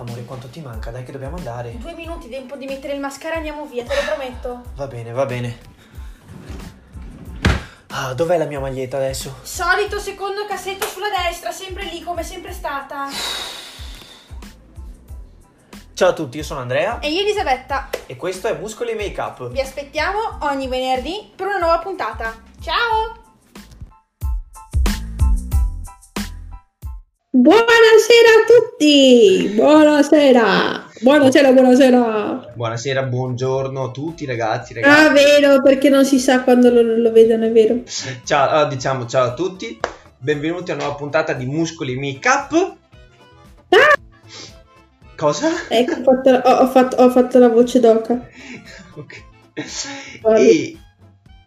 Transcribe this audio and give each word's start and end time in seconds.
Amore, 0.00 0.24
quanto 0.24 0.48
ti 0.48 0.60
manca? 0.60 0.90
Dai 0.90 1.04
che 1.04 1.12
dobbiamo 1.12 1.36
andare. 1.36 1.76
Due 1.76 1.92
minuti, 1.92 2.30
tempo 2.30 2.56
di 2.56 2.64
mettere 2.64 2.94
il 2.94 3.00
mascara, 3.00 3.36
andiamo 3.36 3.66
via, 3.66 3.84
te 3.84 3.94
lo 3.94 4.00
prometto. 4.06 4.62
Va 4.74 4.86
bene, 4.86 5.12
va 5.12 5.26
bene. 5.26 5.58
Ah, 7.88 8.14
dov'è 8.14 8.38
la 8.38 8.46
mia 8.46 8.60
maglietta 8.60 8.96
adesso? 8.96 9.36
Solito 9.42 9.98
secondo 9.98 10.46
cassetto 10.46 10.86
sulla 10.86 11.08
destra, 11.26 11.52
sempre 11.52 11.84
lì 11.84 12.02
come 12.02 12.22
sempre 12.22 12.52
stata. 12.52 13.08
Ciao 15.92 16.08
a 16.08 16.12
tutti, 16.14 16.38
io 16.38 16.44
sono 16.44 16.60
Andrea 16.60 16.98
E 17.00 17.10
io 17.10 17.20
Elisabetta, 17.20 17.90
e 18.06 18.16
questo 18.16 18.48
è 18.48 18.54
Muscoli 18.54 18.94
Make 18.94 19.20
Up. 19.20 19.50
vi 19.50 19.60
aspettiamo 19.60 20.38
ogni 20.40 20.66
venerdì 20.66 21.30
per 21.36 21.46
una 21.46 21.58
nuova 21.58 21.78
puntata. 21.78 22.34
Ciao! 22.62 23.19
Buonasera 27.40 28.28
a 28.36 28.44
tutti! 28.46 29.52
Buonasera! 29.54 30.88
Buonasera, 31.00 31.52
buonasera! 31.52 32.52
Buonasera, 32.54 33.02
buongiorno 33.04 33.84
a 33.84 33.90
tutti 33.90 34.26
ragazzi, 34.26 34.74
ragazzi. 34.74 35.06
Ah, 35.06 35.10
vero, 35.10 35.62
perché 35.62 35.88
non 35.88 36.04
si 36.04 36.18
sa 36.18 36.42
quando 36.42 36.68
lo, 36.68 36.82
lo 36.82 37.10
vedono, 37.10 37.46
è 37.46 37.50
vero. 37.50 37.80
Ciao, 38.24 38.46
allora, 38.46 38.66
diciamo 38.66 39.06
ciao 39.06 39.28
a 39.28 39.32
tutti. 39.32 39.80
Benvenuti 40.18 40.70
a 40.70 40.74
una 40.74 40.82
nuova 40.82 40.98
puntata 40.98 41.32
di 41.32 41.46
Muscoli 41.46 41.96
Make 41.96 42.28
Up. 42.28 42.76
Cosa? 45.16 45.48
Ecco, 45.68 45.94
ho 45.94 46.02
fatto, 46.02 46.30
ho, 46.30 46.52
ho 46.52 46.66
fatto, 46.66 46.96
ho 46.96 47.08
fatto 47.08 47.38
la 47.38 47.48
voce 47.48 47.80
d'oca. 47.80 48.20
Ok. 48.96 49.24
Vabbè. 50.20 50.40
E, 50.40 50.76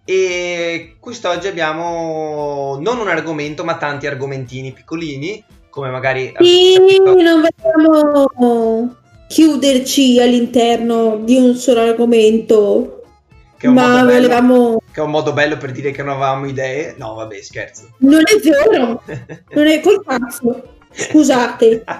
e 0.06 0.96
quest'oggi 1.00 1.46
abbiamo 1.46 2.80
non 2.82 2.98
un 2.98 3.10
argomento, 3.10 3.64
ma 3.64 3.78
tanti 3.78 4.08
argomentini 4.08 4.72
piccolini, 4.72 5.62
come 5.74 5.90
magari 5.90 6.32
Sì, 6.40 6.76
non 7.04 7.42
vogliamo 7.42 8.96
chiuderci 9.28 10.22
all'interno 10.22 11.18
di 11.24 11.36
un 11.36 11.56
solo 11.56 11.82
argomento, 11.82 13.02
che 13.58 13.66
è 13.66 13.70
un 13.70 13.74
ma 13.76 13.88
bello- 14.04 14.12
volevamo... 14.12 14.82
che 14.92 15.02
è 15.02 15.04
un 15.04 15.10
modo 15.10 15.34
bello 15.34 15.58
per 15.58 15.72
dire 15.72 15.90
che 15.90 16.04
non 16.04 16.12
avevamo 16.14 16.46
idee. 16.46 16.94
No, 17.00 17.16
vabbè, 17.16 17.42
scherzo. 17.42 17.90
Non 18.00 18.22
è 18.22 18.38
vero, 18.40 19.02
non 19.56 19.66
è 19.68 19.80
col 19.82 20.04
cazzo. 20.06 20.76
Scusate. 20.92 21.84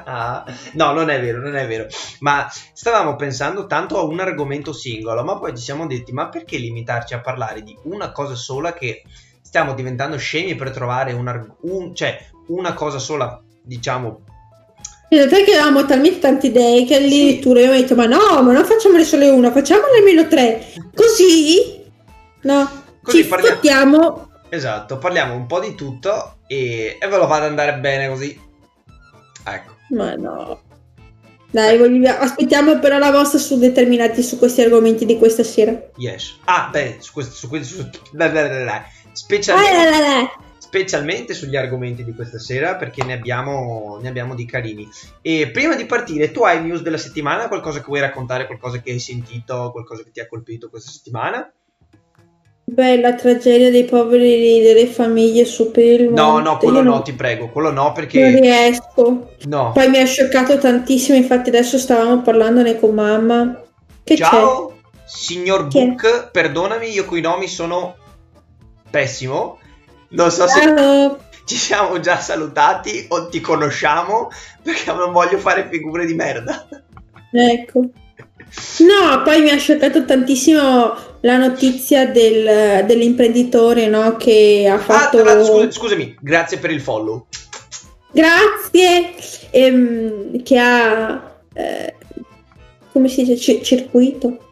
No, 0.74 0.94
non 0.94 1.10
è 1.10 1.20
vero, 1.20 1.40
non 1.42 1.56
è 1.56 1.66
vero. 1.66 1.88
Ma 2.20 2.48
stavamo 2.74 3.16
pensando 3.16 3.66
tanto 3.66 3.98
a 3.98 4.04
un 4.04 4.20
argomento 4.20 4.72
singolo, 4.72 5.24
ma 5.24 5.40
poi 5.40 5.58
ci 5.58 5.64
siamo 5.64 5.88
detti, 5.88 6.12
ma 6.12 6.30
perché 6.30 6.58
limitarci 6.58 7.16
a 7.16 7.22
parlare 7.22 7.64
di 7.64 7.76
una 7.86 8.12
cosa 8.12 8.36
sola 8.36 8.74
che 8.74 9.02
stiamo 9.42 9.74
diventando 9.74 10.18
scemi 10.18 10.54
per 10.54 10.70
trovare 10.70 11.14
un, 11.14 11.28
arg- 11.28 11.56
un- 11.62 11.96
cioè, 11.96 12.20
una 12.50 12.74
cosa 12.76 13.00
sola, 13.00 13.42
diciamo. 13.64 14.22
In 15.10 15.20
realtà 15.20 15.44
che 15.44 15.54
avevamo 15.56 15.86
talmente 15.86 16.20
tante 16.20 16.48
idee 16.48 16.86
che 16.86 16.96
addirittura 16.96 17.60
io 17.62 17.70
ho 17.70 17.74
detto 17.74 17.96
ma 17.96 18.06
no, 18.06 18.42
ma 18.42 18.52
non 18.52 18.66
facciamone 18.66 19.04
solo 19.04 19.34
una, 19.34 19.52
facciamone 19.52 19.98
almeno 19.98 20.28
tre. 20.28 20.74
Così, 20.94 21.82
no, 22.42 22.70
Così 23.02 23.22
ci 23.24 23.28
parliamo- 23.28 23.56
fottiamo. 23.56 24.30
Esatto, 24.50 24.98
parliamo 24.98 25.36
un 25.36 25.46
po' 25.46 25.60
di 25.60 25.76
tutto 25.76 26.38
e, 26.48 26.98
e 27.00 27.08
ve 27.08 27.18
lo 27.18 27.28
vado 27.28 27.44
ad 27.46 27.50
andare 27.50 27.76
bene 27.76 28.08
così. 28.08 28.40
Ecco. 29.46 29.72
Ma 29.90 30.14
no. 30.16 30.62
Dai, 31.52 31.78
voglio- 31.78 32.10
aspettiamo 32.18 32.80
però 32.80 32.98
la 32.98 33.12
vostra 33.12 33.38
su 33.38 33.60
determinati 33.60 34.24
su 34.24 34.40
questi 34.40 34.62
argomenti 34.62 35.06
di 35.06 35.18
questa 35.20 35.44
sera. 35.44 35.80
Yes. 35.98 36.38
Ah, 36.46 36.70
beh, 36.72 36.98
su 37.00 37.14
questo, 37.14 37.34
su 37.36 37.48
questo, 37.50 37.76
su- 37.76 37.90
Specialmente. 39.12 40.32
Specialmente 40.64 41.34
sugli 41.34 41.58
argomenti 41.58 42.06
di 42.06 42.14
questa 42.14 42.40
sera 42.40 42.76
perché 42.78 43.04
ne 43.04 43.12
abbiamo, 43.14 44.00
ne 44.02 44.08
abbiamo 44.08 44.34
di 44.34 44.46
carini. 44.46 44.88
E 45.22 45.50
prima 45.52 45.76
di 45.76 45.86
partire, 45.86 46.32
tu 46.32 46.44
hai 46.44 46.64
news 46.64 46.82
della 46.82 46.98
settimana? 46.98 47.50
Qualcosa 47.50 47.80
che 47.80 47.86
vuoi 47.88 48.00
raccontare? 48.00 48.46
Qualcosa 48.46 48.80
che 48.80 48.92
hai 48.92 49.00
sentito? 49.00 49.72
Qualcosa 49.72 50.04
che 50.04 50.12
ti 50.12 50.22
ha 50.22 50.28
colpito 50.28 50.70
questa 50.70 50.90
settimana? 50.90 51.52
Beh, 52.66 53.00
la 53.02 53.14
tragedia 53.14 53.70
dei 53.70 53.84
poveri 53.84 54.62
delle 54.62 54.88
famiglie 54.88 55.44
su 55.44 55.70
per 55.70 56.00
il 56.00 56.12
No, 56.14 56.32
monte. 56.32 56.50
no, 56.50 56.58
quello 56.58 56.78
Io 56.78 56.84
no, 56.84 56.90
non- 56.92 57.04
ti 57.04 57.14
prego, 57.14 57.50
quello 57.50 57.72
no 57.72 57.84
Non 57.84 57.94
perché... 57.94 58.40
riesco. 58.40 59.32
No. 59.44 59.72
Poi 59.74 59.90
mi 59.90 59.98
ha 60.00 60.06
scioccato 60.06 60.58
tantissimo, 60.58 61.18
infatti 61.18 61.50
adesso 61.50 61.78
stavamo 61.78 62.22
parlandone 62.22 62.80
con 62.80 62.94
mamma. 62.96 63.62
Che 64.02 64.16
Ciao, 64.16 64.80
signor 65.06 65.68
Chi 65.68 65.80
è? 65.80 65.86
Book, 65.88 66.32
perdonami, 66.32 66.88
io 66.90 67.04
coi 67.04 67.20
nomi 67.22 67.48
sono 67.48 67.96
pessimo. 68.90 69.60
Non 70.14 70.32
so 70.32 70.46
c'è? 70.46 70.52
se 70.62 70.76
Ciao. 70.76 71.20
ci 71.46 71.56
siamo 71.56 72.00
già 72.00 72.20
salutati 72.20 73.06
o 73.10 73.28
ti 73.28 73.42
conosciamo 73.42 74.30
perché 74.62 74.92
non 74.94 75.12
voglio 75.12 75.38
fare 75.38 75.68
figure 75.70 76.06
di 76.06 76.14
merda. 76.14 76.66
Ecco. 77.32 77.80
No, 77.80 79.22
poi 79.24 79.42
mi 79.42 79.50
ha 79.50 79.58
scioccato 79.58 80.06
tantissimo 80.06 80.94
la 81.22 81.38
notizia 81.38 82.06
del- 82.08 82.86
dell'imprenditore, 82.86 83.88
no, 83.88 84.16
che 84.18 84.68
ha 84.70 84.76
Ah, 84.76 84.80
fatto... 84.80 85.22
tra 85.22 85.34
l'altro, 85.34 85.56
scusa- 85.56 85.72
scusami, 85.72 86.16
grazie 86.22 86.58
per 86.60 86.70
il 86.70 86.80
follow. 86.82 87.26
Grazie! 88.12 89.16
Ehm, 89.50 90.44
che 90.44 90.60
ha... 90.60 91.36
eh, 91.54 91.96
come 92.92 93.08
si 93.08 93.24
dice? 93.24 93.38
Ci- 93.38 93.64
circuito? 93.64 94.43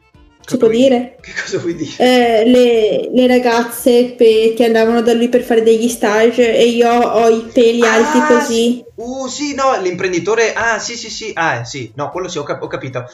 Si 0.52 0.58
può 0.58 0.68
vuoi- 0.68 0.80
dire? 0.82 1.18
Che 1.22 1.32
cosa 1.42 1.58
vuoi 1.60 1.76
dire? 1.76 1.92
Eh, 1.98 2.46
le, 2.46 3.10
le 3.14 3.28
ragazze 3.28 4.14
pe- 4.18 4.54
che 4.56 4.66
andavano 4.66 5.02
da 5.02 5.14
lui 5.14 5.30
per 5.30 5.42
fare 5.44 5.64
degli 5.64 5.88
stage 5.90 6.56
e 6.56 6.66
io 6.68 6.90
ho 6.92 7.28
i 7.30 7.50
peli 7.54 7.82
alti 7.84 8.18
Ah, 8.18 8.28
così. 8.28 8.84
Uh, 8.96 9.28
sì, 9.28 9.54
no, 9.56 9.80
l'imprenditore. 9.82 10.54
Ah, 10.54 10.80
sì, 10.80 10.96
sì, 10.96 11.10
sì. 11.10 11.32
Ah, 11.34 11.64
sì, 11.64 11.92
no, 11.96 12.10
quello 12.10 12.28
sì, 12.28 12.38
ho, 12.38 12.44
cap- 12.44 12.62
ho 12.62 12.68
capito. 12.68 13.06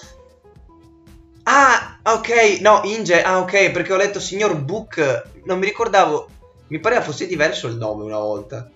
Ah, 1.43 1.99
ok, 2.03 2.59
no, 2.59 2.81
Inge, 2.83 3.21
ah, 3.21 3.39
ok, 3.39 3.71
perché 3.71 3.93
ho 3.93 3.97
letto 3.97 4.19
signor 4.19 4.59
Book. 4.61 5.23
Non 5.45 5.59
mi 5.59 5.65
ricordavo. 5.65 6.27
Mi 6.67 6.79
pareva 6.79 7.01
fosse 7.01 7.25
diverso 7.27 7.67
il 7.67 7.77
nome 7.77 8.03
una 8.03 8.19
volta. 8.19 8.69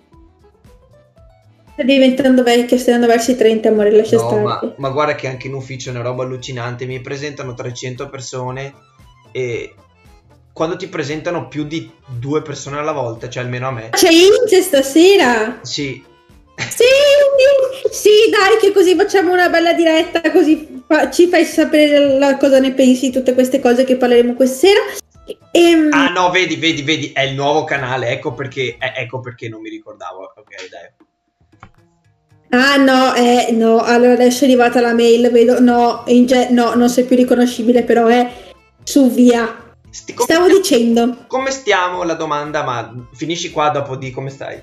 Sta 1.73 1.83
diventando 1.83 2.43
vecchia, 2.43 2.77
stai 2.77 2.93
andando 2.95 3.13
verso 3.13 3.31
i 3.31 3.35
30, 3.37 3.69
amore, 3.69 3.91
lascia 3.91 4.17
No, 4.17 4.27
stare. 4.27 4.41
ma, 4.41 4.73
ma 4.77 4.89
guarda 4.89 5.15
che 5.15 5.27
anche 5.27 5.47
in 5.47 5.53
ufficio 5.53 5.89
è 5.89 5.93
una 5.93 6.01
roba 6.03 6.23
allucinante. 6.23 6.85
Mi 6.85 6.99
presentano 7.01 7.53
300 7.53 8.09
persone 8.09 8.73
e 9.31 9.73
quando 10.53 10.75
ti 10.75 10.87
presentano 10.87 11.47
più 11.47 11.63
di 11.65 11.89
due 12.05 12.41
persone 12.41 12.77
alla 12.77 12.91
volta, 12.91 13.29
cioè 13.29 13.43
almeno 13.43 13.67
a 13.67 13.71
me. 13.71 13.89
C'è 13.91 14.09
Inge 14.11 14.61
stasera! 14.61 15.59
Sì, 15.61 16.03
Sì, 16.57 16.83
sì, 17.91 18.09
dai, 18.29 18.57
che 18.59 18.71
così 18.71 18.95
facciamo 18.95 19.31
una 19.33 19.49
bella 19.49 19.73
diretta, 19.73 20.29
così 20.31 20.83
fa- 20.85 21.09
ci 21.09 21.27
fai 21.27 21.43
sapere 21.45 22.17
la- 22.19 22.37
cosa 22.37 22.59
ne 22.59 22.73
pensi 22.73 23.07
di 23.07 23.11
tutte 23.11 23.33
queste 23.33 23.59
cose 23.59 23.83
che 23.83 23.95
parleremo 23.95 24.35
questa 24.35 24.67
sera. 24.67 24.79
Ehm, 25.51 25.89
Ah 25.91 26.09
no, 26.09 26.29
vedi, 26.29 26.57
vedi, 26.57 26.81
vedi, 26.83 27.11
è 27.13 27.21
il 27.21 27.33
nuovo 27.35 27.63
canale, 27.63 28.09
ecco 28.09 28.33
perché, 28.33 28.75
eh, 28.77 28.93
ecco 28.97 29.19
perché 29.21 29.49
non 29.49 29.61
mi 29.61 29.69
ricordavo. 29.69 30.33
Ok, 30.35 30.69
dai. 30.69 30.89
Ah, 32.51 32.75
no, 32.77 33.13
eh, 33.15 33.49
no, 33.51 33.81
allora 33.81 34.13
adesso 34.13 34.43
è 34.43 34.47
arrivata 34.47 34.79
la 34.79 34.93
mail, 34.93 35.29
vedo, 35.31 35.59
no, 35.59 36.03
Inge, 36.07 36.49
no, 36.51 36.73
non 36.75 36.89
sei 36.89 37.03
più 37.05 37.15
riconoscibile, 37.15 37.83
però 37.83 38.07
è 38.07 38.31
su 38.83 39.09
via. 39.11 39.73
Sti- 39.89 40.13
come, 40.13 40.31
Stavo 40.31 40.47
dicendo, 40.47 41.17
come 41.27 41.51
stiamo 41.51 42.03
la 42.03 42.13
domanda, 42.13 42.63
ma 42.63 42.93
finisci 43.13 43.51
qua 43.51 43.69
dopo 43.69 43.95
di 43.95 44.11
come 44.11 44.29
stai. 44.29 44.61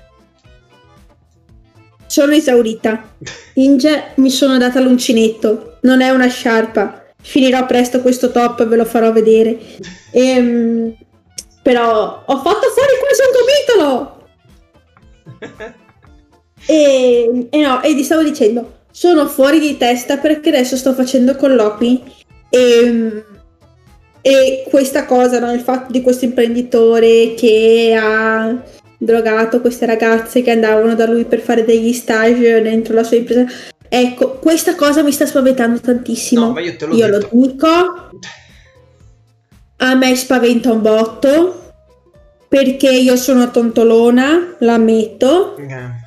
sono 2.07 2.33
esaurita. 2.33 3.13
Inge, 3.55 4.13
mi 4.15 4.31
sono 4.31 4.57
data 4.57 4.79
l'uncinetto, 4.79 5.77
non 5.81 6.01
è 6.01 6.09
una 6.09 6.27
sciarpa. 6.27 7.05
Finirò 7.21 7.65
presto 7.65 8.01
questo 8.01 8.31
top, 8.31 8.65
ve 8.65 8.75
lo 8.75 8.85
farò 8.85 9.11
vedere. 9.11 9.59
Ehm, 10.11 10.95
però 11.61 12.23
ho 12.25 12.37
fatto 12.41 12.67
fuori 12.69 12.93
questo 12.99 13.23
gomitolo! 13.35 14.17
E, 16.65 17.47
e 17.49 17.61
no, 17.61 17.81
e 17.81 17.95
ti 17.95 18.03
stavo 18.03 18.23
dicendo, 18.23 18.77
sono 18.91 19.27
fuori 19.27 19.59
di 19.59 19.77
testa 19.77 20.17
perché 20.17 20.49
adesso 20.49 20.75
sto 20.77 20.93
facendo 20.93 21.35
colloqui 21.35 22.03
e, 22.49 23.23
e 24.21 24.65
questa 24.69 25.05
cosa, 25.05 25.39
no, 25.39 25.53
il 25.53 25.61
fatto 25.61 25.91
di 25.91 26.01
questo 26.01 26.25
imprenditore 26.25 27.33
che 27.35 27.97
ha 27.99 28.61
drogato 28.97 29.61
queste 29.61 29.85
ragazze 29.85 30.41
che 30.41 30.51
andavano 30.51 30.93
da 30.95 31.05
lui 31.07 31.23
per 31.25 31.39
fare 31.39 31.63
degli 31.63 31.93
stage 31.93 32.61
dentro 32.61 32.93
la 32.93 33.03
sua 33.03 33.17
impresa. 33.17 33.45
Ecco, 33.87 34.33
questa 34.33 34.75
cosa 34.75 35.01
mi 35.01 35.11
sta 35.11 35.25
spaventando 35.25 35.79
tantissimo. 35.79 36.47
No, 36.47 36.51
ma 36.51 36.59
io 36.61 36.75
te 36.75 36.85
l'ho 36.85 36.95
Io 36.95 37.07
lo 37.07 37.17
detto. 37.17 37.29
dico, 37.31 37.67
a 39.77 39.95
me 39.95 40.15
spaventa 40.15 40.71
un 40.71 40.81
botto 40.81 41.71
perché 42.47 42.89
io 42.91 43.15
sono 43.15 43.49
tontolona, 43.49 44.55
l'ammetto. 44.59 45.55
Eh, 45.57 45.98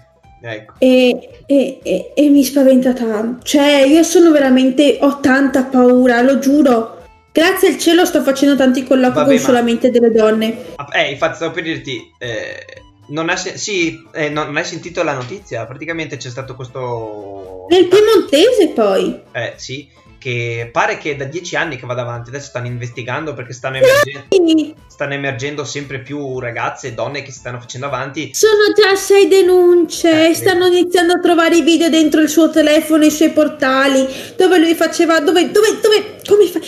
ecco. 0.43 0.75
E, 0.79 1.31
e- 1.47 1.79
e- 1.83 2.13
e 2.15 2.29
mi 2.29 2.45
spaventa 2.45 2.93
tanto. 2.93 3.45
Cioè, 3.45 3.83
io 3.83 4.03
sono 4.03 4.31
veramente. 4.31 4.99
Ho 5.01 5.21
tanta 5.21 5.65
paura, 5.65 6.21
lo 6.23 6.39
giuro. 6.39 6.99
Grazie 7.33 7.69
al 7.69 7.79
cielo 7.79 8.05
sto 8.05 8.21
facendo 8.23 8.57
tanti 8.57 8.85
colloqui 8.85 9.15
Vabbè, 9.15 9.27
con 9.27 9.35
ma- 9.37 9.41
solamente 9.41 9.91
delle 9.91 10.11
donne. 10.11 10.65
Eh, 10.95 11.11
infatti 11.13 11.37
stavo 11.37 11.53
per 11.53 11.63
dirti, 11.63 11.99
eh, 12.19 12.81
Non 13.09 13.29
hai, 13.29 13.37
se- 13.37 13.59
sì, 13.59 13.99
eh, 14.13 14.29
non, 14.31 14.47
non 14.47 14.57
hai 14.57 14.65
sentito 14.65 15.03
la 15.03 15.13
notizia? 15.15 15.67
Praticamente 15.67 16.17
c'è 16.17 16.31
stato 16.31 16.55
questo... 16.55 17.67
Nel 17.69 17.87
piemontese 17.89 18.69
poi. 18.69 19.21
Eh, 19.33 19.55
sì, 19.57 19.89
che 20.23 20.69
pare 20.71 20.99
che 20.99 21.11
è 21.11 21.17
da 21.17 21.25
dieci 21.25 21.57
anni 21.57 21.77
che 21.77 21.85
vada 21.85 22.03
avanti, 22.03 22.29
adesso 22.29 22.47
stanno 22.47 22.69
investigando 22.69 23.35
perché 23.35 23.53
stanno 23.53 23.79
emergendo, 23.79 24.27
Sì, 24.31 24.75
stanno 24.87 25.15
emergendo 25.15 25.65
sempre 25.65 25.99
più 26.01 26.39
ragazze 26.39 26.89
e 26.89 26.93
donne 26.93 27.23
che 27.23 27.33
si 27.33 27.39
stanno 27.41 27.59
facendo 27.59 27.87
avanti. 27.87 28.31
Sono 28.33 28.73
già 28.75 28.95
sei 28.95 29.27
denunce, 29.27 30.29
Eh, 30.29 30.35
stanno 30.35 30.67
iniziando 30.67 31.15
a 31.15 31.19
trovare 31.19 31.57
i 31.57 31.63
video 31.63 31.89
dentro 31.89 32.21
il 32.21 32.29
suo 32.29 32.51
telefono, 32.51 33.05
i 33.05 33.11
suoi 33.11 33.31
portali, 33.31 34.07
dove 34.37 34.59
lui 34.59 34.75
faceva, 34.75 35.19
dove, 35.19 35.51
dove, 35.51 35.81
dove, 35.83 36.21
come 36.25 36.47
fa- 36.47 36.61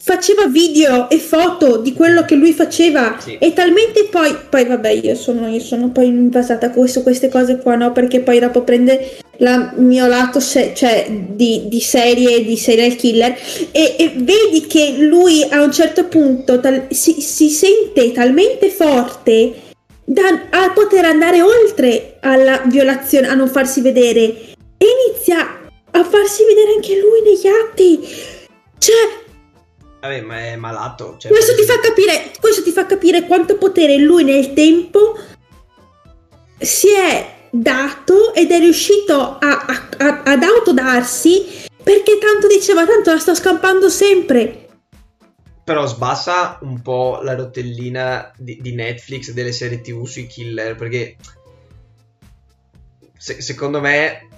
faceva 0.00 0.46
video 0.46 1.08
e 1.10 1.18
foto 1.18 1.76
di 1.76 1.92
quello 1.92 2.24
che 2.24 2.34
lui 2.34 2.52
faceva 2.52 3.16
Sì. 3.20 3.36
e 3.38 3.52
talmente 3.52 4.08
poi, 4.10 4.34
poi 4.48 4.64
vabbè 4.64 4.88
io 4.88 5.14
sono, 5.14 5.46
io 5.48 5.60
sono 5.60 5.90
poi 5.90 6.30
co- 6.72 6.86
su 6.86 7.02
queste 7.02 7.28
cose 7.28 7.58
qua, 7.58 7.76
no? 7.76 7.92
Perché 7.92 8.20
poi 8.20 8.38
dopo 8.38 8.62
prende 8.62 9.18
il 9.38 9.72
mio 9.76 10.06
lato 10.06 10.40
se- 10.40 10.72
cioè, 10.74 11.06
di, 11.10 11.68
di 11.68 11.80
serie, 11.80 12.44
di 12.44 12.56
serial 12.56 12.96
killer 12.96 13.38
e, 13.70 13.96
e 13.98 14.12
vedi 14.16 14.66
che 14.66 14.96
lui 14.98 15.42
a 15.44 15.62
un 15.62 15.72
certo 15.72 16.06
punto 16.06 16.58
tal- 16.60 16.86
si, 16.90 17.20
si 17.20 17.48
sente 17.48 18.12
talmente 18.12 18.68
forte 18.70 19.66
da 20.04 20.48
a 20.50 20.70
poter 20.70 21.04
andare 21.04 21.42
oltre 21.42 22.16
alla 22.20 22.62
violazione, 22.66 23.28
a 23.28 23.34
non 23.34 23.48
farsi 23.48 23.80
vedere 23.80 24.22
e 24.78 24.86
inizia 25.06 25.60
a 25.90 26.04
farsi 26.04 26.44
vedere 26.44 26.74
anche 26.74 26.98
lui 26.98 27.20
negli 27.22 27.46
atti. 27.46 28.08
Cioè, 28.78 29.26
Vabbè, 30.00 30.20
ma 30.20 30.38
è 30.38 30.56
malato. 30.56 31.16
Cioè, 31.18 31.30
questo 31.30 31.54
ti 31.54 31.64
fa 31.64 31.78
capire, 31.80 32.30
questo 32.40 32.62
ti 32.62 32.70
fa 32.70 32.86
capire 32.86 33.26
quanto 33.26 33.56
potere 33.56 33.98
lui 33.98 34.24
nel 34.24 34.52
tempo 34.52 35.18
si 36.58 36.88
è 36.88 37.36
dato 37.50 38.34
ed 38.34 38.50
è 38.50 38.58
riuscito 38.58 39.38
a- 39.38 39.38
a- 39.66 39.88
a- 39.98 40.22
ad 40.24 40.42
autodarsi 40.42 41.66
perché 41.82 42.18
tanto 42.18 42.46
diceva 42.46 42.84
tanto 42.86 43.10
la 43.12 43.18
sto 43.18 43.34
scampando 43.34 43.88
sempre. 43.88 44.66
Però 45.64 45.86
sbassa 45.86 46.58
un 46.62 46.80
po' 46.82 47.20
la 47.22 47.34
rotellina 47.34 48.32
di, 48.36 48.58
di 48.60 48.74
Netflix 48.74 49.32
delle 49.32 49.52
serie 49.52 49.80
TV 49.80 50.06
sui 50.06 50.26
killer, 50.26 50.74
perché 50.76 51.16
se- 53.16 53.40
secondo 53.42 53.80
me 53.80 54.28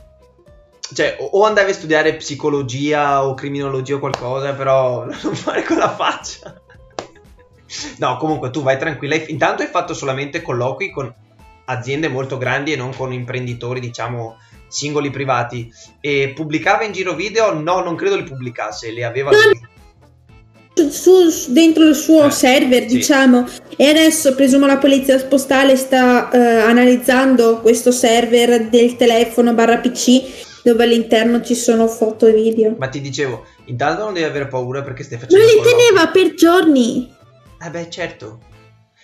cioè 0.93 1.17
o 1.21 1.45
andavi 1.45 1.71
a 1.71 1.75
studiare 1.75 2.17
psicologia 2.17 3.25
o 3.25 3.35
criminologia 3.35 3.95
o 3.95 3.99
qualcosa, 4.01 4.55
però 4.55 5.05
non 5.23 5.35
fare 5.37 5.63
con 5.63 5.77
la 5.79 5.95
faccia. 5.95 6.61
No, 7.99 8.17
comunque 8.17 8.51
tu 8.51 8.63
vai 8.63 8.77
tranquilla. 8.79 9.15
Intanto 9.15 9.63
hai 9.63 9.69
fatto 9.69 9.95
solamente 9.95 10.43
colloqui 10.43 10.91
con 10.91 11.15
aziende 11.71 12.09
molto 12.09 12.37
grandi 12.39 12.73
e 12.73 12.77
non 12.77 12.95
con 12.95 13.13
imprenditori, 13.13 13.81
diciamo, 13.81 14.37
singoli 14.69 15.11
privati. 15.11 15.73
E 16.01 16.33
pubblicava 16.35 16.85
in 16.85 16.93
giro 16.93 17.15
video? 17.15 17.53
No, 17.55 17.81
non 17.83 17.97
credo 17.97 18.17
li 18.17 18.25
pubblicasse, 18.25 18.91
li 18.91 19.03
aveva 19.03 19.31
su- 20.75 20.89
su- 20.91 21.53
dentro 21.53 21.85
il 21.87 21.95
suo 21.95 22.27
Eh, 22.27 22.31
server, 22.31 22.89
sì. 22.89 22.97
diciamo, 22.97 23.47
e 23.77 23.87
adesso 23.87 24.35
presumo 24.35 24.67
la 24.67 24.79
polizia 24.79 25.19
postale 25.27 25.77
sta 25.77 26.31
eh, 26.31 26.39
analizzando 26.39 27.61
questo 27.61 27.91
server 27.91 28.69
del 28.69 28.97
telefono 28.97 29.53
barra 29.53 29.79
PC 29.79 30.49
dove 30.63 30.85
all'interno 30.85 31.43
ci 31.43 31.55
sono 31.55 31.87
foto 31.89 32.27
e 32.27 32.33
video. 32.33 32.75
Ma 32.79 32.89
ti 32.89 33.01
dicevo, 33.01 33.45
intanto 33.67 34.05
non 34.05 34.13
devi 34.15 34.27
avere 34.27 34.47
paura 34.47 34.83
perché 34.83 35.03
stai 35.03 35.19
Ma 35.19 35.25
facendo 35.25 35.45
li 35.45 35.53
colloqui. 35.57 35.71
teneva 35.77 36.07
per 36.09 36.35
giorni. 36.35 37.13
Eh 37.63 37.71
beh, 37.71 37.91
certo. 37.91 38.39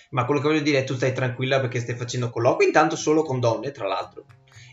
Ma 0.09 0.25
quello 0.25 0.39
che 0.39 0.47
voglio 0.47 0.61
dire 0.61 0.79
è 0.79 0.83
tu 0.83 0.95
stai 0.95 1.13
tranquilla 1.13 1.59
perché 1.59 1.79
stai 1.79 1.95
facendo 1.95 2.29
colloqui, 2.29 2.65
intanto 2.65 2.95
solo 2.95 3.23
con 3.23 3.39
donne, 3.39 3.71
tra 3.71 3.87
l'altro. 3.87 4.25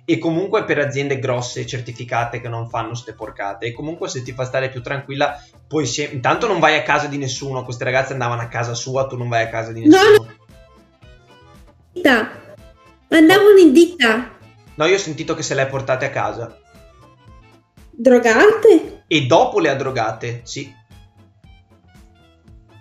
E 0.05 0.19
comunque 0.19 0.65
per 0.65 0.79
aziende 0.79 1.19
grosse, 1.19 1.67
certificate, 1.67 2.41
che 2.41 2.49
non 2.49 2.69
fanno 2.69 2.95
ste 2.95 3.15
porcate. 3.15 3.67
E 3.67 3.73
comunque 3.73 4.09
se 4.09 4.23
ti 4.23 4.33
fa 4.33 4.45
stare 4.45 4.69
più 4.69 4.83
tranquilla, 4.83 5.43
poi 5.67 5.87
se... 5.87 6.05
intanto 6.05 6.47
non 6.47 6.61
vai 6.61 6.77
a 6.77 6.83
casa 6.83 7.07
di 7.07 7.17
nessuno. 7.17 7.65
Queste 7.65 7.85
ragazze 7.85 8.13
andavano 8.13 8.43
a 8.43 8.49
casa 8.49 8.75
sua, 8.75 9.07
tu 9.07 9.17
non 9.17 9.29
vai 9.29 9.45
a 9.45 9.49
casa 9.49 9.73
di 9.73 9.87
No, 9.87 9.97
nessuno. 9.97 10.35
Ditta. 11.93 12.43
Andavano 13.09 13.59
in 13.59 13.73
ditta. 13.73 14.31
No, 14.75 14.85
io 14.87 14.95
ho 14.95 14.99
sentito 14.99 15.35
che 15.35 15.43
se 15.43 15.55
le 15.55 15.63
hai 15.63 15.69
portate 15.69 16.05
a 16.05 16.11
casa. 16.11 16.59
Drogate? 17.91 19.05
E 19.07 19.27
dopo 19.27 19.61
le 19.61 19.71
ha 19.71 19.75
drogate, 19.75 20.41
sì. 20.45 20.71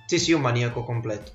Sì, 0.08 0.20
sì, 0.20 0.34
un 0.34 0.42
maniaco 0.42 0.84
completo. 0.84 1.32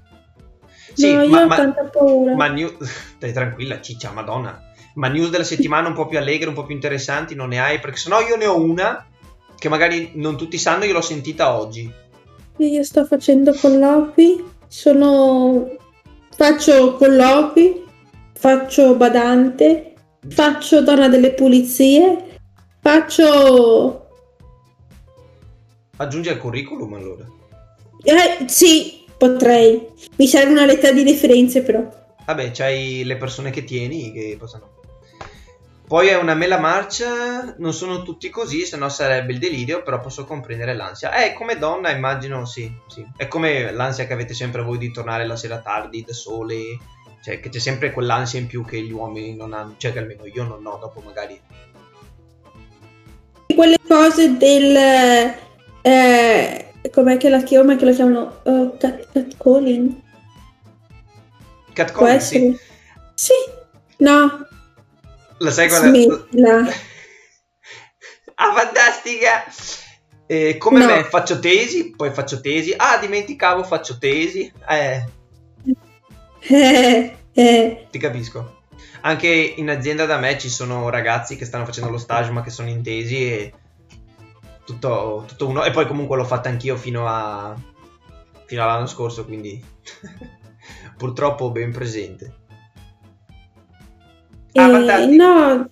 Sì, 0.95 1.13
no, 1.13 1.23
io 1.23 1.29
ma, 1.29 1.43
ho 1.43 1.47
ma- 1.47 1.57
tanta 1.57 1.85
paura. 1.85 2.35
Ma 2.35 2.49
news... 2.49 2.75
Stai 3.17 3.33
tranquilla, 3.33 3.81
ciccia, 3.81 4.11
madonna. 4.11 4.63
Ma 4.95 5.09
news 5.09 5.31
della 5.31 5.45
settimana 5.45 5.89
un 5.89 5.95
po' 5.95 6.07
più 6.07 6.19
allegre, 6.19 6.49
un 6.49 6.55
po' 6.55 6.65
più 6.65 6.75
interessanti 6.75 7.35
non 7.35 7.49
ne 7.49 7.61
hai? 7.61 7.79
Perché 7.79 7.99
sennò 7.99 8.21
io 8.21 8.37
ne 8.37 8.47
ho 8.47 8.61
una 8.61 9.07
che 9.57 9.69
magari 9.69 10.13
non 10.15 10.37
tutti 10.37 10.59
sanno, 10.59 10.85
io 10.85 10.93
l'ho 10.93 11.01
sentita 11.01 11.57
oggi. 11.57 11.93
Io 12.57 12.83
sto 12.83 13.05
facendo 13.05 13.53
colloqui, 13.53 14.45
sono... 14.67 15.77
faccio 16.31 16.95
colloqui, 16.95 17.85
faccio 18.33 18.97
badante, 18.97 19.95
faccio 20.29 20.83
donna 20.83 21.09
delle 21.09 21.33
pulizie, 21.33 22.41
faccio... 22.81 24.09
Aggiungi 25.97 26.29
al 26.29 26.39
curriculum 26.39 26.95
allora. 26.95 27.25
Eh, 28.03 28.49
sì, 28.49 28.98
potrei. 29.19 29.89
Mi 30.17 30.27
serve 30.27 30.53
una 30.53 30.65
lettera 30.65 30.93
di 30.93 31.03
referenze 31.03 31.63
però. 31.63 31.87
Vabbè, 32.25 32.51
c'hai 32.53 33.05
le 33.05 33.17
persone 33.17 33.51
che 33.51 33.65
tieni 33.65 34.13
che 34.13 34.37
possono... 34.39 34.77
Poi 35.89 36.09
è 36.09 36.19
una 36.19 36.35
mela 36.35 36.59
marcia, 36.59 37.55
non 37.57 37.73
sono 37.73 38.03
tutti 38.03 38.29
così, 38.29 38.67
se 38.67 38.77
no 38.77 38.91
sarebbe 38.91 39.33
il 39.33 39.39
delirio, 39.39 39.83
però 39.83 39.99
posso 40.01 40.27
comprendere 40.27 40.75
l'ansia. 40.75 41.15
Eh, 41.15 41.33
come 41.33 41.57
donna 41.57 41.91
immagino, 41.91 42.45
sì, 42.45 42.71
sì. 42.89 43.07
È 43.17 43.27
come 43.27 43.73
l'ansia 43.73 44.07
che 44.07 44.13
avete 44.13 44.35
sempre 44.35 44.63
voi 44.63 44.77
di 44.77 44.93
tornare 44.93 45.27
la 45.27 45.37
sera 45.37 45.61
tardi, 45.61 46.05
da 46.07 46.13
sole, 46.13 46.79
cioè 47.25 47.41
che 47.41 47.49
c'è 47.49 47.59
sempre 47.59 47.91
quell'ansia 47.93 48.39
in 48.39 48.47
più 48.47 48.67
che 48.67 48.79
gli 48.83 48.93
uomini 48.93 49.35
non 49.35 49.55
hanno, 49.55 49.77
cioè 49.79 49.95
che 49.95 50.01
almeno 50.01 50.27
io 50.27 50.45
non 50.45 50.67
ho, 50.67 50.77
dopo 50.77 51.01
magari... 51.01 51.41
Quelle 53.55 53.79
cose 53.89 54.37
del... 54.37 54.77
Eh, 55.81 56.68
com'è 56.93 57.17
che 57.17 57.29
la 57.29 57.43
chiamano? 57.43 57.77
Che 57.79 57.85
lo 57.85 57.93
chiamano? 57.93 58.41
Uh, 58.45 58.77
cat, 58.79 59.09
catcalling? 59.13 59.93
Catcalling, 61.73 62.21
sì. 62.21 62.59
Sì. 63.15 63.33
No, 63.99 64.47
La 65.39 65.51
sai 65.51 65.69
qual 65.69 65.93
è? 65.93 66.07
Ah, 68.41 68.55
fantastica! 68.55 69.45
Eh, 70.27 70.57
come 70.59 70.79
No. 70.79 70.87
me, 70.87 71.03
faccio 71.03 71.41
tesi, 71.41 71.91
poi 71.91 72.13
faccio 72.13 72.41
tesi. 72.41 72.73
Ah, 72.77 72.99
dimenticavo, 72.99 73.65
faccio 73.65 73.99
tesi. 73.99 74.53
Eh, 74.69 75.05
Eh, 76.49 77.17
eh. 77.33 77.87
ti 77.91 77.99
capisco. 77.99 78.61
Anche 79.01 79.29
in 79.29 79.69
azienda 79.71 80.07
da 80.07 80.19
me 80.19 80.39
ci 80.39 80.49
sono 80.49 80.89
ragazzi 80.89 81.35
che 81.37 81.45
stanno 81.45 81.65
facendo 81.65 81.91
lo 81.91 81.99
stage 81.99 82.31
ma 82.31 82.43
che 82.43 82.51
sono 82.51 82.69
in 82.69 82.83
tesi 82.83 83.17
e 83.25 83.53
tutto, 84.69 85.25
tutto 85.27 85.49
uno. 85.49 85.65
E 85.65 85.71
poi 85.71 85.87
comunque 85.87 86.17
l'ho 86.17 86.25
fatta 86.25 86.49
anch'io 86.51 86.77
fino 86.77 87.07
a 87.07 87.57
fino 88.47 88.63
all'anno 88.63 88.87
scorso, 88.87 89.25
quindi 89.25 89.63
purtroppo 90.97 91.51
ben 91.51 91.73
presente. 91.73 92.35
Ah, 94.55 94.67
Eh, 94.67 95.07
no, 95.07 95.71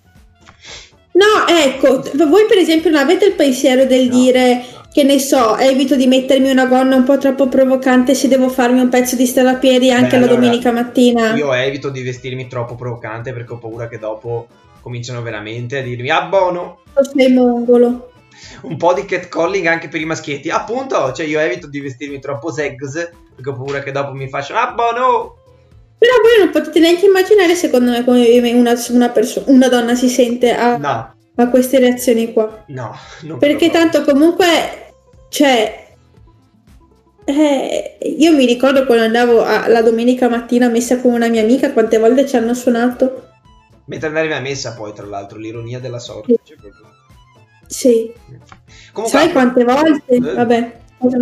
no, 1.13 1.47
ecco, 1.49 2.03
voi 2.27 2.47
per 2.47 2.59
esempio 2.59 2.91
non 2.91 3.01
avete 3.01 3.27
il 3.27 3.35
pensiero 3.35 3.85
del 3.87 4.09
No, 4.09 4.15
dire 4.15 4.65
no. 4.71 4.89
che 4.93 5.03
ne 5.03 5.19
so, 5.19 5.57
evito 5.57 5.97
di 5.97 6.07
mettermi 6.07 6.51
una 6.51 6.67
gonna 6.67 6.97
un 6.97 7.05
po' 7.05 7.19
troppo 7.19 7.49
provocante 7.49 8.15
se 8.15 8.29
devo 8.29 8.49
farmi 8.49 8.81
un 8.81 8.89
pezzo 8.89 9.17
di 9.17 9.27
stella 9.27 9.53
a 9.53 9.57
piedi 9.57 9.91
anche 9.91 10.17
Beh, 10.17 10.19
la 10.19 10.27
allora, 10.27 10.29
domenica 10.29 10.73
mattina. 10.73 11.35
Io 11.35 11.53
evito 11.53 11.91
di 11.91 12.03
vestirmi 12.03 12.49
troppo 12.49 12.75
provocante 12.77 13.33
perché 13.33 13.53
ho 13.55 13.59
paura 13.59 13.89
che 13.89 13.99
dopo 13.99 14.49
cominciano 14.81 15.23
veramente 15.23 15.79
a 15.79 15.83
dirmi 15.83 16.11
ah 16.11 16.27
bono 16.27 16.83
Sei 17.13 17.33
mongolo. 17.33 18.11
Un 18.63 18.77
po' 18.77 18.93
di 18.95 19.05
catcalling 19.05 19.67
anche 19.67 19.89
per 19.89 20.01
i 20.01 20.05
maschietti 20.05 20.51
appunto 20.51 21.13
cioè 21.13 21.27
io 21.27 21.39
evito 21.41 21.67
di 21.69 21.81
vestirmi 21.81 22.19
troppo 22.21 22.51
sex 22.53 23.11
perché 23.35 23.51
ho 23.51 23.55
paura 23.55 23.81
che 23.81 23.93
dopo 23.93 24.13
mi 24.13 24.29
facciano 24.29 24.61
ah 24.61 24.73
bono 24.73 25.37
Però 25.99 26.13
voi 26.23 26.45
non 26.45 26.51
potete 26.51 26.79
neanche 26.79 27.07
immaginare 27.07 27.55
secondo 27.55 27.91
me 27.91 28.05
come 28.05 28.53
una, 28.53 28.75
una, 28.91 29.09
perso- 29.11 29.45
una 29.47 29.69
donna 29.69 29.95
si 29.95 30.09
sente 30.09 30.53
a, 30.55 30.77
no 30.77 31.15
a 31.39 31.49
queste 31.51 31.79
reazioni 31.79 32.33
qua. 32.33 32.65
no 32.69 32.95
non 33.23 33.39
Perché 33.39 33.69
proprio. 33.71 33.91
tanto 33.91 34.11
comunque, 34.11 34.93
cioè, 35.29 35.85
eh, 37.25 37.99
io 38.19 38.33
mi 38.35 38.47
ricordo 38.47 38.87
quando 38.87 39.05
andavo 39.05 39.43
a- 39.43 39.69
la 39.69 39.83
domenica 39.83 40.29
mattina 40.29 40.69
messa 40.69 41.01
con 41.01 41.13
una 41.13 41.29
mia 41.29 41.43
amica, 41.43 41.73
quante 41.73 41.99
volte 41.99 42.27
ci 42.27 42.37
hanno 42.37 42.55
suonato. 42.55 43.29
mentre 43.87 44.09
andavi 44.09 44.33
a 44.33 44.41
messa 44.41 44.75
poi 44.75 44.93
tra 44.93 45.07
l'altro 45.07 45.39
l'ironia 45.39 45.79
della 45.79 45.99
sorte 45.99 46.39
cioè, 46.43 46.57
proprio. 46.57 46.85
Sì. 47.67 48.13
comunque 48.93 49.19
Sai 49.21 49.33
quante 49.33 49.65
volte? 49.65 50.03
Eh, 50.15 50.21
Vabbè. 50.21 50.81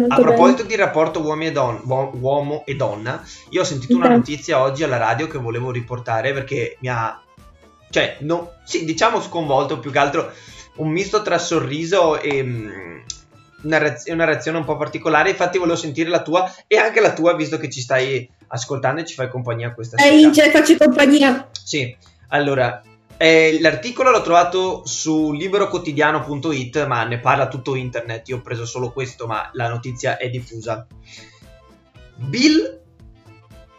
A 0.08 0.20
proposito 0.20 0.62
belle. 0.62 0.68
di 0.68 0.76
rapporto 0.76 1.20
uomo 1.20 1.42
e, 1.42 1.50
don- 1.52 1.80
uo- 1.84 2.12
uomo 2.20 2.62
e 2.64 2.76
donna, 2.76 3.20
io 3.50 3.62
ho 3.62 3.64
sentito 3.64 3.96
una 3.96 4.08
notizia 4.08 4.60
oggi 4.60 4.84
alla 4.84 4.98
radio 4.98 5.26
che 5.26 5.36
volevo 5.38 5.70
riportare 5.72 6.32
perché 6.32 6.76
mi 6.80 6.88
ha... 6.88 7.20
Cioè, 7.90 8.18
no, 8.20 8.52
sì, 8.64 8.84
diciamo 8.84 9.20
sconvolto 9.20 9.78
più 9.80 9.90
che 9.90 9.98
altro 9.98 10.30
un 10.76 10.90
misto 10.90 11.22
tra 11.22 11.38
sorriso 11.38 12.20
e 12.20 12.42
mm, 12.42 12.70
una, 13.62 13.78
reaz- 13.78 14.08
una 14.10 14.24
reazione 14.24 14.58
un 14.58 14.64
po' 14.64 14.76
particolare. 14.76 15.30
Infatti 15.30 15.58
volevo 15.58 15.76
sentire 15.76 16.08
la 16.08 16.22
tua 16.22 16.52
e 16.68 16.76
anche 16.76 17.00
la 17.00 17.12
tua, 17.12 17.34
visto 17.34 17.56
che 17.58 17.68
ci 17.68 17.80
stai 17.80 18.28
ascoltando 18.48 19.00
e 19.00 19.04
ci 19.04 19.14
fai 19.14 19.28
compagnia 19.28 19.72
questa 19.74 19.96
Eh, 19.96 20.02
sera. 20.02 20.14
Inge, 20.14 20.50
facci 20.50 20.76
compagnia. 20.76 21.48
Sì, 21.64 21.96
allora, 22.28 22.80
eh, 23.16 23.58
l'articolo 23.60 24.10
l'ho 24.10 24.22
trovato 24.22 24.82
su 24.86 25.32
liberoquotidiano.it, 25.32 26.86
ma 26.86 27.04
ne 27.04 27.18
parla 27.18 27.48
tutto 27.48 27.74
internet. 27.74 28.28
Io 28.28 28.38
ho 28.38 28.40
preso 28.40 28.66
solo 28.66 28.92
questo, 28.92 29.26
ma 29.26 29.50
la 29.52 29.68
notizia 29.68 30.16
è 30.16 30.28
diffusa. 30.28 30.86
Bill. 32.16 32.82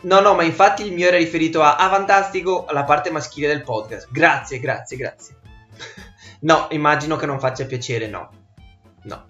No, 0.01 0.19
no, 0.19 0.35
ma 0.35 0.43
infatti 0.43 0.83
il 0.83 0.93
mio 0.93 1.07
era 1.07 1.17
riferito 1.17 1.61
a. 1.61 1.75
Ah, 1.75 1.89
fantastico, 1.89 2.65
alla 2.65 2.83
parte 2.83 3.11
maschile 3.11 3.47
del 3.47 3.63
podcast. 3.63 4.07
Grazie, 4.11 4.59
grazie, 4.59 4.97
grazie. 4.97 5.35
no, 6.41 6.67
immagino 6.71 7.15
che 7.15 7.25
non 7.25 7.39
faccia 7.39 7.65
piacere, 7.65 8.07
no. 8.07 8.29
No. 9.03 9.25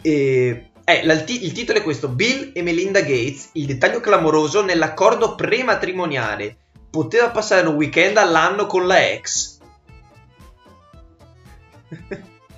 E. 0.00 0.66
Eh, 0.84 1.00
il 1.04 1.52
titolo 1.52 1.78
è 1.78 1.82
questo: 1.82 2.08
Bill 2.08 2.50
e 2.54 2.62
Melinda 2.62 3.00
Gates, 3.00 3.50
il 3.52 3.66
dettaglio 3.66 4.00
clamoroso 4.00 4.64
nell'accordo 4.64 5.36
prematrimoniale. 5.36 6.56
Poteva 6.92 7.30
passare 7.30 7.66
un 7.66 7.74
weekend 7.76 8.18
all'anno 8.18 8.66
con 8.66 8.86
la 8.86 9.10
ex. 9.10 9.56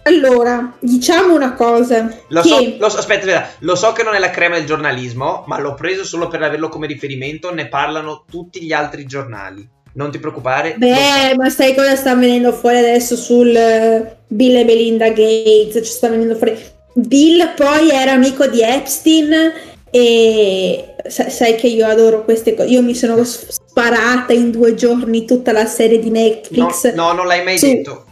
Allora, 0.07 0.77
diciamo 0.81 1.35
una 1.35 1.55
cosa. 1.55 2.15
Lo 2.29 2.43
che 2.43 2.49
so, 2.49 2.75
lo 2.79 2.89
so- 2.91 2.99
aspetta, 2.99 3.21
aspetta, 3.21 3.49
lo 3.61 3.75
so 3.75 3.93
che 3.93 4.03
non 4.03 4.15
è 4.15 4.19
la 4.19 4.31
crema 4.31 4.57
del 4.57 4.67
giornalismo, 4.67 5.45
ma 5.47 5.59
l'ho 5.59 5.75
preso 5.75 6.05
solo 6.05 6.29
per 6.29 6.43
averlo 6.43 6.69
come 6.69 6.87
riferimento. 6.87 7.55
Ne 7.55 7.69
parlano 7.69 8.25
tutti 8.31 8.61
gli 8.61 8.73
altri 8.73 9.07
giornali. 9.07 9.67
Non 9.95 10.11
ti 10.11 10.19
preoccupare. 10.19 10.73
lo 10.73 10.79
Beh, 10.79 10.95
so. 11.31 11.37
ma 11.37 11.49
sai 11.49 11.75
cosa 11.75 11.95
sta 11.95 12.15
venendo 12.17 12.53
fuori 12.53 12.79
adesso 12.79 13.17
sul 13.17 13.55
eh, 13.55 14.17
Bill 14.27 14.57
e 14.57 14.65
Melinda 14.65 15.09
Gates? 15.11 15.75
Ci 15.77 15.93
sta 15.93 16.09
venendo 16.09 16.35
fuori. 16.35 16.59
Bill 16.95 17.55
poi 17.55 17.91
era 17.91 18.13
amico 18.13 18.47
di 18.47 18.61
Epstein 18.61 19.53
e 19.91 20.95
sa- 21.07 21.31
sai 21.31 21.55
che 21.55 21.69
io 21.69 21.87
adoro 21.87 22.25
queste 22.25 22.55
cose. 22.55 22.69
Io 22.69 22.83
mi 22.83 22.95
sono 22.95 23.15
sparata 23.75 24.33
in 24.33 24.53
due 24.53 24.75
giorni 24.75 25.25
tutta 25.25 25.51
la 25.51 25.67
serie 25.67 25.99
di 25.99 26.09
No, 26.11 26.21
Netflix 26.21 26.95
no, 26.95 27.13
non 27.13 27.27
l'hai 27.27 27.43
mai 27.43 27.59
Su- 27.59 27.67
detto. 27.67 28.05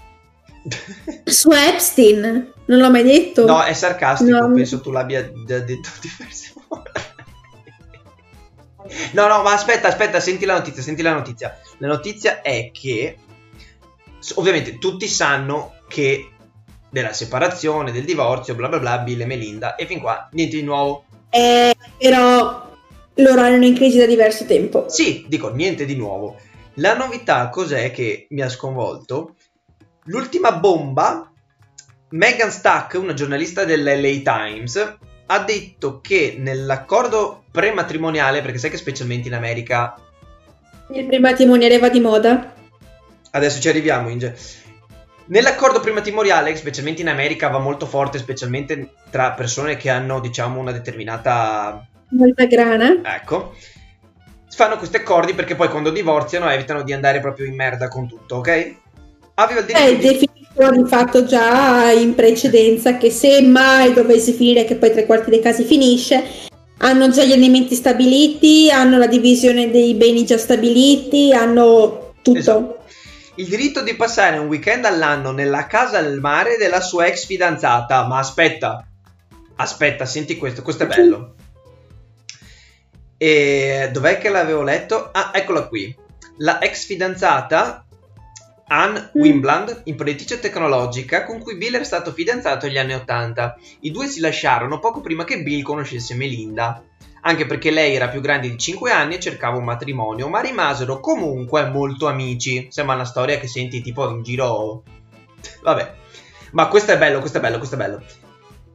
su 1.24 1.50
Epstein. 1.52 2.50
Non 2.64 2.78
l'ho 2.80 2.90
mai 2.90 3.02
detto. 3.04 3.44
No, 3.46 3.62
è 3.62 3.72
sarcastico, 3.72 4.38
No. 4.38 4.52
penso 4.52 4.80
tu 4.80 4.90
l'abbia 4.90 5.22
già 5.46 5.58
detto 5.60 5.88
diverse 6.00 6.52
volte. 6.68 6.90
No, 9.12 9.26
no, 9.28 9.42
ma 9.42 9.52
aspetta, 9.52 9.88
aspetta, 9.88 10.18
senti 10.20 10.44
la 10.44 10.54
notizia, 10.54 10.82
senti 10.82 11.02
la 11.02 11.12
notizia. 11.12 11.56
La 11.78 11.86
notizia 11.88 12.40
è 12.42 12.70
che 12.72 13.16
ovviamente 14.34 14.78
tutti 14.78 15.06
sanno 15.08 15.74
che 15.88 16.28
della 16.90 17.12
separazione, 17.12 17.92
del 17.92 18.04
divorzio, 18.04 18.54
bla 18.54 18.68
bla 18.68 18.78
bla, 18.80 18.98
Bill 18.98 19.20
e 19.20 19.26
Melinda 19.26 19.74
e 19.76 19.86
fin 19.86 20.00
qua 20.00 20.28
niente 20.32 20.56
di 20.56 20.62
nuovo. 20.62 21.04
Eh, 21.30 21.74
però 21.98 22.70
loro 23.16 23.42
erano 23.42 23.64
in 23.64 23.74
crisi 23.74 23.98
da 23.98 24.06
diverso 24.06 24.46
tempo. 24.46 24.88
Sì, 24.88 25.24
dico 25.28 25.52
niente 25.52 25.84
di 25.84 25.96
nuovo. 25.96 26.36
La 26.76 26.96
novità 26.96 27.48
cos'è 27.50 27.90
che 27.90 28.26
mi 28.30 28.40
ha 28.40 28.48
sconvolto? 28.48 29.36
L'ultima 30.04 30.52
bomba, 30.52 31.30
Megan 32.10 32.50
Stack, 32.50 32.94
una 32.94 33.14
giornalista 33.14 33.64
dell'LA 33.64 34.20
Times, 34.22 34.96
ha 35.26 35.38
detto 35.40 36.00
che 36.00 36.36
nell'accordo 36.38 37.44
prematrimoniale, 37.50 38.40
perché 38.40 38.58
sai 38.58 38.70
che 38.70 38.76
specialmente 38.78 39.28
in 39.28 39.34
America, 39.34 39.94
Il 40.88 41.06
prematrimoniale 41.06 41.78
va 41.78 41.88
di 41.88 42.00
moda. 42.00 42.54
adesso 43.30 43.60
ci 43.60 43.68
arriviamo 43.68 44.08
Inge, 44.08 44.36
nell'accordo 45.26 45.80
prematrimoniale, 45.80 46.56
specialmente 46.56 47.02
in 47.02 47.08
America, 47.08 47.48
va 47.48 47.58
molto 47.58 47.86
forte, 47.86 48.18
specialmente 48.18 48.94
tra 49.10 49.32
persone 49.32 49.76
che 49.76 49.88
hanno, 49.90 50.20
diciamo, 50.20 50.58
una 50.58 50.72
determinata 50.72 51.86
Molta 52.12 52.46
grana. 52.46 53.00
Ecco. 53.02 53.54
Fanno 54.54 54.76
questi 54.76 54.96
accordi 54.96 55.34
perché 55.34 55.54
poi 55.54 55.68
quando 55.68 55.90
divorziano 55.90 56.48
evitano 56.48 56.82
di 56.82 56.92
andare 56.92 57.20
proprio 57.20 57.46
in 57.46 57.54
merda 57.54 57.88
con 57.88 58.06
tutto, 58.06 58.36
ok? 58.36 58.74
Aveva 59.34 59.60
il 59.60 59.66
È 59.66 59.96
diritto 59.96 59.96
di... 59.96 60.06
definito 60.06 60.82
di 60.82 60.88
fatto 60.88 61.24
già 61.24 61.90
in 61.90 62.14
precedenza 62.14 62.98
che 62.98 63.10
se 63.10 63.40
mai 63.40 63.94
dovesse 63.94 64.32
finire, 64.32 64.64
che 64.64 64.76
poi 64.76 64.92
tre 64.92 65.06
quarti 65.06 65.30
dei 65.30 65.40
casi 65.40 65.64
finisce, 65.64 66.22
hanno 66.78 67.08
già 67.08 67.24
gli 67.24 67.32
elementi 67.32 67.74
stabiliti, 67.74 68.70
hanno 68.70 68.98
la 68.98 69.06
divisione 69.06 69.70
dei 69.70 69.94
beni 69.94 70.26
già 70.26 70.36
stabiliti, 70.36 71.32
hanno 71.32 72.12
tutto. 72.20 72.38
Esatto. 72.38 72.84
il 73.36 73.46
diritto 73.46 73.82
di 73.82 73.94
passare 73.94 74.36
un 74.36 74.48
weekend 74.48 74.84
all'anno 74.84 75.32
nella 75.32 75.66
casa 75.66 75.96
al 75.96 76.18
mare 76.20 76.56
della 76.58 76.80
sua 76.80 77.06
ex 77.06 77.24
fidanzata. 77.24 78.06
Ma 78.06 78.18
aspetta, 78.18 78.86
aspetta, 79.56 80.04
senti 80.04 80.36
questo, 80.36 80.60
questo 80.62 80.82
è 80.82 80.86
bello. 80.86 81.34
E 83.22 83.88
dov'è 83.92 84.18
che 84.18 84.30
l'avevo 84.30 84.62
letto? 84.62 85.10
Ah, 85.12 85.30
eccola 85.32 85.68
qui. 85.68 85.94
La 86.38 86.60
ex 86.60 86.86
fidanzata 86.86 87.86
Anne 88.66 89.12
Mm. 89.16 89.20
Wimbland, 89.20 89.82
imprenditrice 89.84 90.40
tecnologica 90.40 91.22
con 91.22 91.38
cui 91.38 91.56
Bill 91.56 91.74
era 91.74 91.84
stato 91.84 92.10
fidanzato 92.10 92.66
negli 92.66 92.78
anni 92.78 92.94
80. 92.94 93.56
I 93.82 93.92
due 93.92 94.08
si 94.08 94.18
lasciarono 94.18 94.80
poco 94.80 95.00
prima 95.00 95.22
che 95.22 95.40
Bill 95.40 95.62
conoscesse 95.62 96.16
Melinda, 96.16 96.82
anche 97.20 97.46
perché 97.46 97.70
lei 97.70 97.94
era 97.94 98.08
più 98.08 98.20
grande 98.20 98.50
di 98.50 98.58
5 98.58 98.90
anni 98.90 99.14
e 99.14 99.20
cercava 99.20 99.56
un 99.56 99.64
matrimonio, 99.64 100.26
ma 100.26 100.40
rimasero 100.40 100.98
comunque 100.98 101.64
molto 101.66 102.08
amici. 102.08 102.66
Sembra 102.72 102.96
una 102.96 103.04
storia 103.04 103.38
che 103.38 103.46
senti 103.46 103.80
tipo 103.82 104.10
in 104.10 104.24
giro... 104.24 104.82
Vabbè, 105.62 105.94
ma 106.50 106.66
questo 106.66 106.90
è 106.90 106.98
bello, 106.98 107.20
questo 107.20 107.38
è 107.38 107.40
bello, 107.40 107.58
questo 107.58 107.76
è 107.76 107.78
bello. 107.78 108.02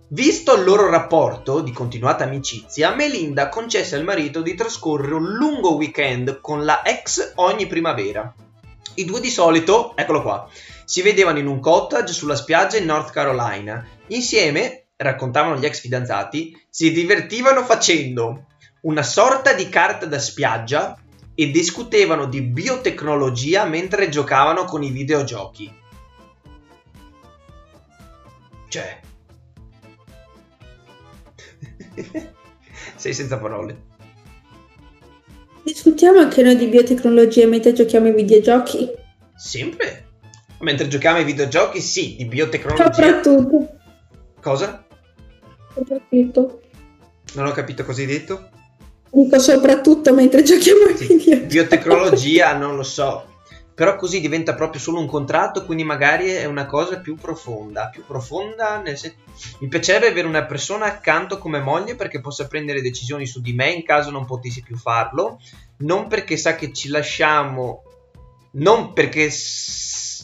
Visto 0.09 0.55
il 0.55 0.63
loro 0.63 0.89
rapporto 0.89 1.59
di 1.59 1.73
continuata 1.73 2.23
amicizia, 2.23 2.95
Melinda 2.95 3.49
concesse 3.49 3.97
al 3.97 4.05
marito 4.05 4.41
di 4.41 4.55
trascorrere 4.55 5.15
un 5.15 5.33
lungo 5.33 5.75
weekend 5.75 6.39
con 6.39 6.63
la 6.63 6.81
ex 6.85 7.33
ogni 7.35 7.67
primavera. 7.67 8.33
I 8.93 9.03
due 9.03 9.19
di 9.19 9.29
solito, 9.29 9.97
eccolo 9.97 10.21
qua, 10.21 10.49
si 10.85 11.01
vedevano 11.01 11.39
in 11.39 11.47
un 11.47 11.59
cottage 11.59 12.13
sulla 12.13 12.37
spiaggia 12.37 12.77
in 12.77 12.85
North 12.85 13.11
Carolina. 13.11 13.85
Insieme, 14.07 14.85
raccontavano 14.95 15.57
gli 15.57 15.65
ex 15.65 15.81
fidanzati, 15.81 16.57
si 16.69 16.93
divertivano 16.93 17.65
facendo 17.65 18.45
una 18.83 19.03
sorta 19.03 19.51
di 19.51 19.67
carta 19.67 20.05
da 20.05 20.19
spiaggia 20.19 20.97
e 21.35 21.51
discutevano 21.51 22.27
di 22.27 22.43
biotecnologia 22.43 23.65
mentre 23.65 24.07
giocavano 24.07 24.63
con 24.63 24.83
i 24.83 24.89
videogiochi. 24.89 25.69
Cioè... 28.69 29.01
Sei 32.95 33.13
senza 33.13 33.37
parole. 33.37 33.95
Discutiamo 35.63 36.19
anche 36.19 36.41
noi 36.43 36.55
di 36.55 36.67
biotecnologia 36.67 37.45
mentre 37.47 37.73
giochiamo 37.73 38.07
ai 38.07 38.13
videogiochi. 38.13 38.89
Sempre? 39.35 40.05
Mentre 40.59 40.87
giochiamo 40.87 41.17
ai 41.17 41.25
videogiochi, 41.25 41.81
sì, 41.81 42.15
di 42.15 42.25
biotecnologia. 42.25 42.91
Soprattutto. 42.93 43.77
Cosa? 44.41 44.85
Soprattutto. 45.73 46.61
Non 47.33 47.47
ho 47.47 47.51
capito 47.51 47.83
cosa 47.83 48.01
hai 48.01 48.07
detto. 48.07 48.49
Dico 49.11 49.39
soprattutto 49.39 50.13
mentre 50.13 50.43
giochiamo 50.43 50.83
ai 50.85 50.97
Sì, 50.97 51.07
videogiochi. 51.07 51.45
biotecnologia 51.45 52.57
non 52.57 52.75
lo 52.75 52.83
so. 52.83 53.35
Però 53.77 53.95
così 53.95 54.19
diventa 54.19 54.55
proprio 54.55 54.81
solo 54.81 54.99
un 54.99 55.05
contratto, 55.05 55.63
quindi 55.63 55.83
magari 55.83 56.31
è 56.31 56.45
una 56.45 56.65
cosa 56.65 56.97
più 56.97 57.13
profonda. 57.13 57.89
Più 57.89 58.03
profonda 58.07 58.81
nel 58.81 58.97
senso... 58.97 59.17
Mi 59.59 59.67
piacerebbe 59.67 60.07
avere 60.07 60.25
una 60.25 60.45
persona 60.45 60.85
accanto 60.85 61.37
come 61.37 61.59
moglie 61.59 61.93
perché 61.93 62.19
possa 62.19 62.47
prendere 62.47 62.81
decisioni 62.81 63.27
su 63.27 63.39
di 63.39 63.53
me 63.53 63.69
in 63.69 63.83
caso 63.83 64.09
non 64.09 64.25
potessi 64.25 64.63
più 64.63 64.75
farlo. 64.77 65.39
Non 65.81 66.07
perché 66.07 66.37
sa 66.37 66.55
che 66.55 66.73
ci 66.73 66.87
lasciamo... 66.89 67.83
Non 68.53 68.93
perché... 68.93 69.31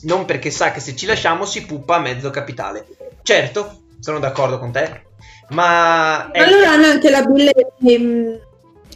Non 0.01 0.25
perché 0.25 0.49
sa 0.49 0.71
che 0.71 0.79
se 0.79 0.95
ci 0.95 1.05
lasciamo 1.05 1.45
si 1.45 1.63
puppa 1.63 1.97
a 1.97 1.99
mezzo 1.99 2.31
capitale. 2.31 2.87
Certo, 3.21 3.83
sono 3.99 4.17
d'accordo 4.17 4.57
con 4.57 4.71
te. 4.71 5.03
Ma... 5.49 6.31
è- 6.31 6.39
Allora 6.39 6.71
hanno 6.71 6.87
anche 6.87 7.11
la 7.11 7.23
Bill 7.23 7.51
ehm, 7.85 8.39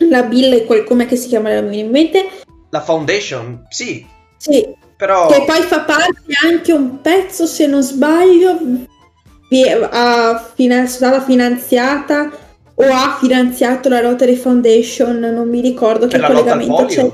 la 0.10 0.24
Bill 0.24 0.52
e 0.52 0.66
quel 0.66 0.84
che 1.06 1.16
si 1.16 1.28
chiama 1.28 1.54
non 1.54 1.66
mi 1.66 1.76
viene 1.76 1.86
in 1.86 1.92
mente 1.92 2.30
La 2.72 2.82
foundation, 2.82 3.68
sì, 3.70 4.16
sì 4.38 4.66
però... 4.96 5.28
che 5.28 5.44
poi 5.46 5.62
fa 5.62 5.82
parte 5.82 6.22
anche 6.46 6.72
un 6.72 7.02
pezzo 7.02 7.46
se 7.46 7.68
non 7.68 7.84
sbaglio 7.84 8.60
ha 9.90 10.52
fina- 10.54 10.84
è 10.84 10.88
stata 10.88 11.22
finanziata 11.22 12.32
o 12.80 12.84
ha 12.84 13.18
finanziato 13.20 13.90
la 13.90 14.02
Rotary 14.02 14.36
Foundation 14.36 15.20
non 15.20 15.50
mi 15.50 15.62
ricordo 15.62 16.08
che 16.08 16.18
al 16.18 16.26
collegamento 16.26 16.86
c'è. 16.86 17.12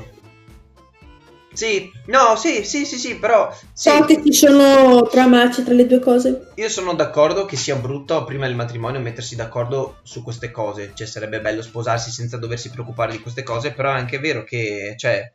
Sì, 1.52 1.88
no, 2.06 2.34
sì, 2.34 2.64
sì, 2.64 2.84
sì, 2.84 2.96
sì, 2.98 3.16
però 3.16 3.48
sì, 3.72 3.88
So 3.88 4.04
che 4.04 4.20
ci 4.24 4.32
sono 4.32 5.06
tramarci 5.06 5.62
tra 5.62 5.72
le 5.72 5.86
due 5.86 6.00
cose. 6.00 6.50
io 6.56 6.68
sono 6.68 6.94
d'accordo 6.94 7.44
che 7.46 7.56
sia 7.56 7.76
brutto 7.76 8.24
prima 8.24 8.46
del 8.46 8.56
matrimonio 8.56 8.98
mettersi 8.98 9.36
d'accordo 9.36 10.00
su 10.02 10.24
queste 10.24 10.50
cose, 10.50 10.90
cioè 10.94 11.06
sarebbe 11.06 11.40
bello 11.40 11.62
sposarsi 11.62 12.10
senza 12.10 12.38
doversi 12.38 12.70
preoccupare 12.70 13.12
di 13.12 13.20
queste 13.20 13.44
cose, 13.44 13.72
però 13.72 13.90
è 13.90 13.98
anche 13.98 14.18
vero 14.18 14.42
che, 14.42 14.94
cioè, 14.96 15.32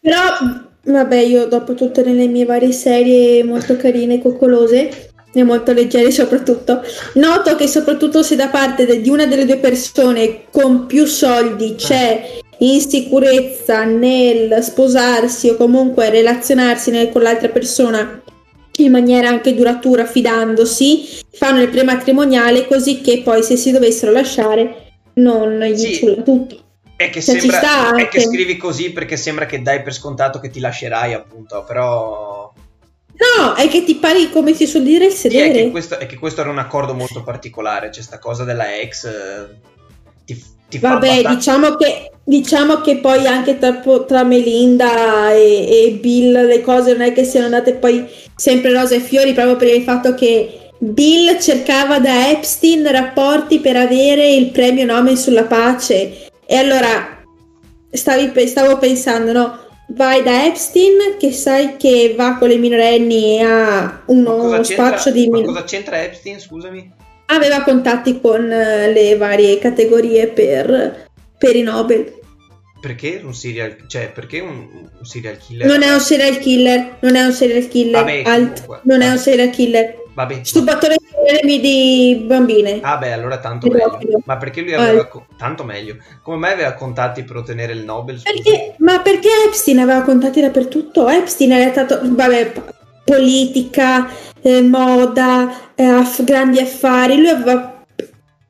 Però, 0.00 0.71
vabbè, 0.84 1.16
io 1.18 1.46
dopo 1.46 1.74
tutte 1.74 2.02
le 2.02 2.26
mie 2.26 2.44
varie 2.44 2.72
serie 2.72 3.44
molto 3.44 3.76
carine 3.76 4.14
e 4.14 4.20
coccolose, 4.20 5.10
e 5.34 5.42
molto 5.44 5.72
leggere 5.72 6.10
soprattutto, 6.10 6.82
noto 7.14 7.56
che 7.56 7.66
soprattutto 7.66 8.22
se 8.22 8.36
da 8.36 8.48
parte 8.48 8.84
de- 8.84 9.00
di 9.00 9.08
una 9.08 9.24
delle 9.26 9.46
due 9.46 9.56
persone 9.56 10.42
con 10.50 10.84
più 10.86 11.06
soldi 11.06 11.74
c'è 11.74 12.40
insicurezza 12.58 13.84
nel 13.84 14.58
sposarsi 14.62 15.48
o 15.48 15.56
comunque 15.56 16.10
relazionarsi 16.10 16.90
nel- 16.90 17.08
con 17.10 17.22
l'altra 17.22 17.48
persona 17.48 18.20
in 18.76 18.90
maniera 18.90 19.28
anche 19.28 19.54
duratura, 19.54 20.04
fidandosi, 20.04 21.04
fanno 21.32 21.62
il 21.62 21.68
prematrimoniale 21.68 22.66
così 22.66 23.00
che 23.00 23.22
poi 23.22 23.42
se 23.42 23.56
si 23.56 23.70
dovessero 23.70 24.12
lasciare 24.12 24.76
non 25.14 25.60
gli 25.60 25.76
Sì. 25.94 25.98
tutto. 26.24 26.56
È 27.04 27.10
che, 27.10 27.22
Cioè, 27.22 27.34
ci 27.34 27.48
sembra, 27.48 27.94
è 27.94 28.08
che 28.08 28.20
scrivi 28.20 28.56
così 28.56 28.92
perché 28.92 29.16
sembra 29.16 29.46
che 29.46 29.62
dai 29.62 29.82
per 29.82 29.92
scontato 29.92 30.38
che 30.40 30.50
ti 30.50 30.60
lascerai, 30.60 31.12
appunto, 31.14 31.64
però... 31.66 32.52
No, 33.14 33.54
è 33.54 33.68
che 33.68 33.84
ti 33.84 33.96
pari 33.96 34.30
come 34.30 34.54
si 34.54 34.66
suol 34.66 34.82
dire 34.82 35.06
il 35.06 35.12
Sì, 35.12 35.28
è 35.28 35.30
sedere. 35.30 35.52
che, 35.52 35.70
questo, 35.70 35.98
è 35.98 36.06
che 36.06 36.16
questo 36.16 36.40
era 36.40 36.50
un 36.50 36.58
accordo 36.58 36.94
molto 36.94 37.22
particolare, 37.22 37.90
c'è 37.90 38.02
sta 38.02 38.18
cosa 38.18 38.44
della 38.44 38.76
ex, 38.76 39.04
eh, 39.04 39.48
ti, 40.24 40.42
ti 40.68 40.78
fa 40.78 40.94
Vabbè, 40.94 41.22
diciamo 41.28 41.76
che, 41.76 42.10
diciamo 42.24 42.80
che 42.80 42.96
poi 42.96 43.26
anche 43.26 43.58
tra, 43.58 43.80
tra 44.06 44.24
Melinda 44.24 45.32
e, 45.32 45.86
e 45.86 45.98
Bill 46.00 46.46
le 46.46 46.60
cose 46.62 46.92
non 46.92 47.02
è 47.02 47.12
che 47.12 47.24
siano 47.24 47.46
andate 47.46 47.74
poi 47.74 48.08
sempre 48.34 48.72
rose 48.72 48.96
e 48.96 49.00
fiori 49.00 49.32
proprio 49.32 49.56
per 49.56 49.68
il 49.68 49.82
fatto 49.82 50.14
che 50.14 50.70
Bill 50.78 51.38
cercava 51.38 52.00
da 52.00 52.30
Epstein 52.30 52.90
rapporti 52.90 53.60
per 53.60 53.76
avere 53.76 54.32
il 54.32 54.50
premio 54.50 54.84
Nobel 54.84 55.16
sulla 55.16 55.44
pace 55.44 56.31
e 56.52 56.56
allora 56.56 57.24
stavi 57.90 58.30
stavo 58.46 58.76
pensando, 58.76 59.32
no? 59.32 59.58
Vai 59.88 60.22
da 60.22 60.44
Epstein 60.44 61.16
che 61.18 61.32
sai 61.32 61.76
che 61.78 62.12
va 62.14 62.36
con 62.36 62.48
le 62.48 62.56
minorenni 62.56 63.38
e 63.38 63.42
ha 63.42 64.02
uno 64.06 64.62
spaccio 64.62 65.10
di... 65.10 65.28
ma 65.28 65.38
min- 65.38 65.46
cosa 65.46 65.64
c'entra 65.64 66.02
Epstein, 66.02 66.38
scusami? 66.38 66.92
aveva 67.26 67.62
contatti 67.62 68.20
con 68.20 68.52
eh, 68.52 68.92
le 68.92 69.16
varie 69.16 69.58
categorie 69.58 70.26
per, 70.26 71.08
per 71.38 71.56
i 71.56 71.62
Nobel. 71.62 72.20
Perché 72.82 73.22
un 73.24 73.32
serial, 73.32 73.76
cioè, 73.86 74.10
perché 74.10 74.40
un, 74.40 74.68
un 74.98 75.04
serial 75.06 75.38
killer? 75.38 75.66
Non 75.66 75.82
è 75.82 75.90
un 75.90 76.00
serial 76.00 76.38
killer, 76.38 76.98
non 77.00 77.16
è 77.16 77.24
un 77.24 77.32
serial 77.32 77.66
killer, 77.68 78.04
Vabbè, 78.04 78.22
alt, 78.26 78.80
non 78.82 79.00
è 79.00 79.08
un 79.08 79.18
serial 79.18 79.48
killer. 79.48 79.94
Vabbè. 80.12 80.40
Stupratore 80.42 80.96
di 81.42 81.60
di 81.60 82.24
bambine. 82.26 82.80
Ah 82.82 82.96
beh, 82.96 83.12
allora 83.12 83.38
tanto 83.38 83.68
meglio. 83.68 84.20
Ma 84.24 84.36
perché 84.36 84.60
lui 84.60 84.74
aveva... 84.74 85.06
co- 85.06 85.26
tanto 85.36 85.64
meglio. 85.64 85.96
Come 86.22 86.36
mai 86.36 86.52
aveva 86.52 86.72
contatti 86.72 87.22
per 87.24 87.36
ottenere 87.36 87.72
il 87.72 87.84
Nobel? 87.84 88.20
Perché, 88.22 88.74
ma 88.78 89.00
perché 89.00 89.28
Epstein 89.46 89.78
aveva 89.78 90.02
contatti 90.02 90.40
dappertutto? 90.40 91.08
Epstein 91.08 91.52
era 91.52 91.70
stato, 91.70 92.00
vabbè, 92.02 92.52
politica, 93.04 94.08
eh, 94.40 94.62
moda, 94.62 95.74
eh, 95.74 95.84
aff- 95.84 96.24
grandi 96.24 96.58
affari. 96.60 97.16
Lui 97.16 97.28
aveva, 97.28 97.84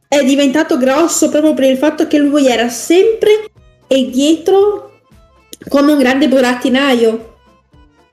è 0.08 0.24
diventato 0.24 0.76
grosso 0.78 1.28
proprio 1.28 1.54
per 1.54 1.70
il 1.70 1.76
fatto 1.76 2.06
che 2.06 2.18
lui 2.18 2.46
era 2.48 2.68
sempre 2.68 3.44
e 3.86 4.10
dietro 4.10 5.00
come 5.68 5.92
un 5.92 5.98
grande 5.98 6.28
burattinaio. 6.28 7.31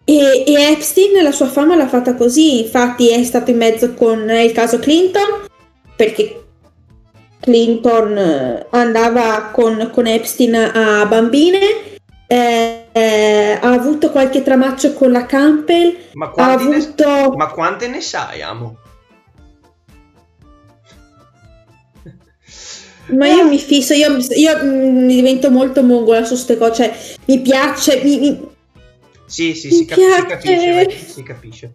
E, 0.10 0.44
e 0.44 0.72
Epstein 0.72 1.22
la 1.22 1.32
sua 1.32 1.46
fama 1.46 1.76
l'ha 1.76 1.88
fatta 1.88 2.16
così, 2.16 2.62
infatti 2.62 3.10
è 3.10 3.24
stato 3.24 3.52
in 3.52 3.58
mezzo 3.58 3.94
con 3.94 4.28
il 4.28 4.52
caso 4.54 4.80
Clinton, 4.80 5.46
perché 5.96 6.46
Clinton 7.40 8.18
eh, 8.18 8.66
andava 8.72 9.52
con, 9.54 9.92
con 9.94 10.08
Epstein 10.08 10.56
a 10.56 11.06
bambine, 11.06 11.60
eh, 12.26 12.86
eh, 12.92 13.60
ha 13.62 13.72
avuto 13.72 14.10
qualche 14.10 14.42
tramaccio 14.42 14.94
con 14.94 15.12
la 15.12 15.28
Campbell, 15.28 15.96
Ma 16.14 16.26
ha 16.26 16.30
quanti, 16.30 16.68
ne... 16.68 16.76
avuto... 16.78 17.34
Ma 17.36 17.52
quante 17.52 17.88
ne 17.88 18.02
sai, 18.02 18.42
amo? 18.42 18.78
Ma 23.10 23.28
io 23.28 23.48
mi 23.48 23.60
fisso, 23.60 23.94
io, 23.94 24.18
io, 24.18 24.58
mm, 24.64 25.06
mi 25.06 25.14
divento 25.14 25.52
molto 25.52 25.84
mongola 25.84 26.24
su 26.24 26.34
ste 26.34 26.58
cose, 26.58 26.74
cioè 26.74 26.98
mi 27.26 27.42
piace, 27.42 28.02
mi- 28.04 28.20
mi, 28.20 28.58
Sì, 29.30 29.54
sì, 29.54 29.70
si, 29.70 29.86
capi- 29.86 30.02
si 30.02 30.26
capisce, 30.26 30.90
si 31.08 31.24
capisce. 31.24 31.74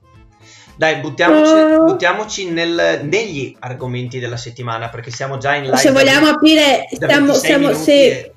Dai, 0.76 0.96
buttiamoci, 0.96 1.52
Oh. 1.52 1.84
buttiamoci 1.84 2.50
nel- 2.50 3.00
negli 3.04 3.54
argomenti 3.60 4.18
della 4.18 4.36
settimana 4.36 4.88
perché 4.88 5.12
siamo 5.12 5.38
già 5.38 5.54
in 5.54 5.64
live. 5.66 5.76
se 5.76 5.92
vogliamo 5.92 6.26
aprire, 6.26 6.88
stiamo, 6.90 7.26
26 7.26 7.38
stiamo- 7.38 7.66
minuti 7.68 7.82
se, 7.84 7.92
e- 7.92 8.32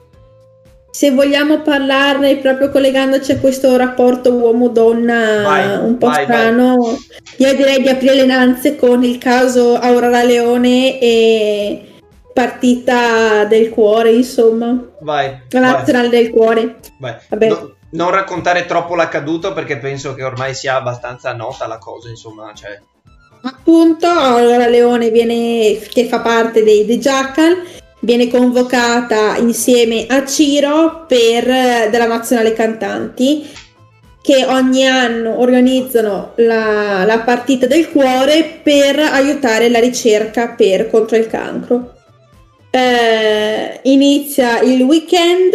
se 0.92 1.12
vogliamo 1.12 1.62
parlarne 1.62 2.38
proprio 2.38 2.70
collegandoci 2.70 3.32
a 3.32 3.38
questo 3.40 3.76
rapporto 3.76 4.34
uomo-donna 4.34 5.42
Vai, 5.44 5.78
un 5.84 5.98
po' 5.98 6.08
vai, 6.10 6.24
strano, 6.26 6.98
io 7.38 7.56
direi 7.56 7.82
di 7.82 7.90
aprire 7.90 8.14
le 8.14 8.26
nanze 8.26 8.76
con 8.76 9.04
il 9.04 9.18
caso 9.18 9.76
Aurora 9.76 10.22
Leone 10.24 11.00
e 11.00 11.86
partita 12.34 13.46
del 13.46 13.70
cuore, 13.70 14.12
insomma, 14.12 14.80
Vai, 15.02 15.28
la 15.50 15.60
vai, 15.60 15.72
nazionale 15.72 16.10
del 16.10 16.30
cuore. 16.30 16.76
vai. 17.00 17.16
Vabbè. 17.30 17.48
No- 17.48 17.76
non 17.92 18.12
raccontare 18.12 18.66
troppo 18.66 18.96
l'accaduto 18.96 19.54
perché 19.54 19.78
penso 19.78 20.14
che 20.14 20.24
ormai 20.24 20.54
sia 20.54 20.76
abbastanza 20.76 21.34
nota 21.34 21.68
la 21.68 21.78
cosa, 21.78 22.10
insomma, 22.10 22.52
cioè... 22.54 22.80
Appunto, 23.44 24.08
Aurora 24.08 24.68
Leone 24.68 25.10
viene, 25.10 25.80
che 25.80 26.08
fa 26.08 26.20
parte 26.20 26.64
dei 26.64 26.86
The 26.86 26.98
Jackal, 26.98 27.64
viene 28.02 28.28
convocata 28.28 29.38
insieme 29.38 30.06
a 30.08 30.26
Ciro 30.26 31.06
per, 31.08 31.50
eh, 31.50 31.88
della 31.90 32.08
Nazionale 32.08 32.54
Cantanti 32.54 33.66
che 34.28 34.44
ogni 34.46 34.86
anno 34.86 35.40
organizzano 35.40 36.34
la, 36.36 37.06
la 37.06 37.20
partita 37.20 37.66
del 37.66 37.90
cuore 37.90 38.60
per 38.62 39.00
aiutare 39.00 39.70
la 39.70 39.80
ricerca 39.80 40.50
per, 40.50 40.90
contro 40.90 41.16
il 41.16 41.28
cancro. 41.28 41.94
Eh, 42.70 43.80
inizia 43.84 44.60
il 44.60 44.82
weekend, 44.82 45.54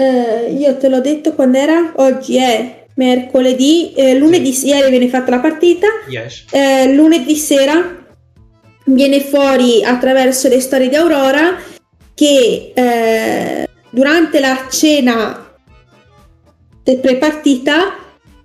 eh, 0.00 0.52
io 0.52 0.76
te 0.76 0.88
l'ho 0.88 1.00
detto 1.00 1.34
quando 1.34 1.58
era, 1.58 1.92
oggi 1.96 2.36
è 2.38 2.86
mercoledì, 2.94 3.92
eh, 3.94 4.14
lunedì 4.14 4.58
ieri 4.66 4.90
viene 4.90 5.08
fatta 5.08 5.30
la 5.30 5.40
partita, 5.40 5.86
Yes. 6.08 6.44
eh, 6.50 6.92
lunedì 6.94 7.36
sera 7.36 7.98
viene 8.86 9.20
fuori 9.20 9.84
attraverso 9.84 10.48
le 10.48 10.60
storie 10.60 10.88
di 10.88 10.96
Aurora 10.96 11.56
che 12.14 12.72
eh, 12.74 13.68
durante 13.90 14.40
la 14.40 14.66
cena 14.70 15.52
del 16.82 16.98
pre-partita 16.98 17.96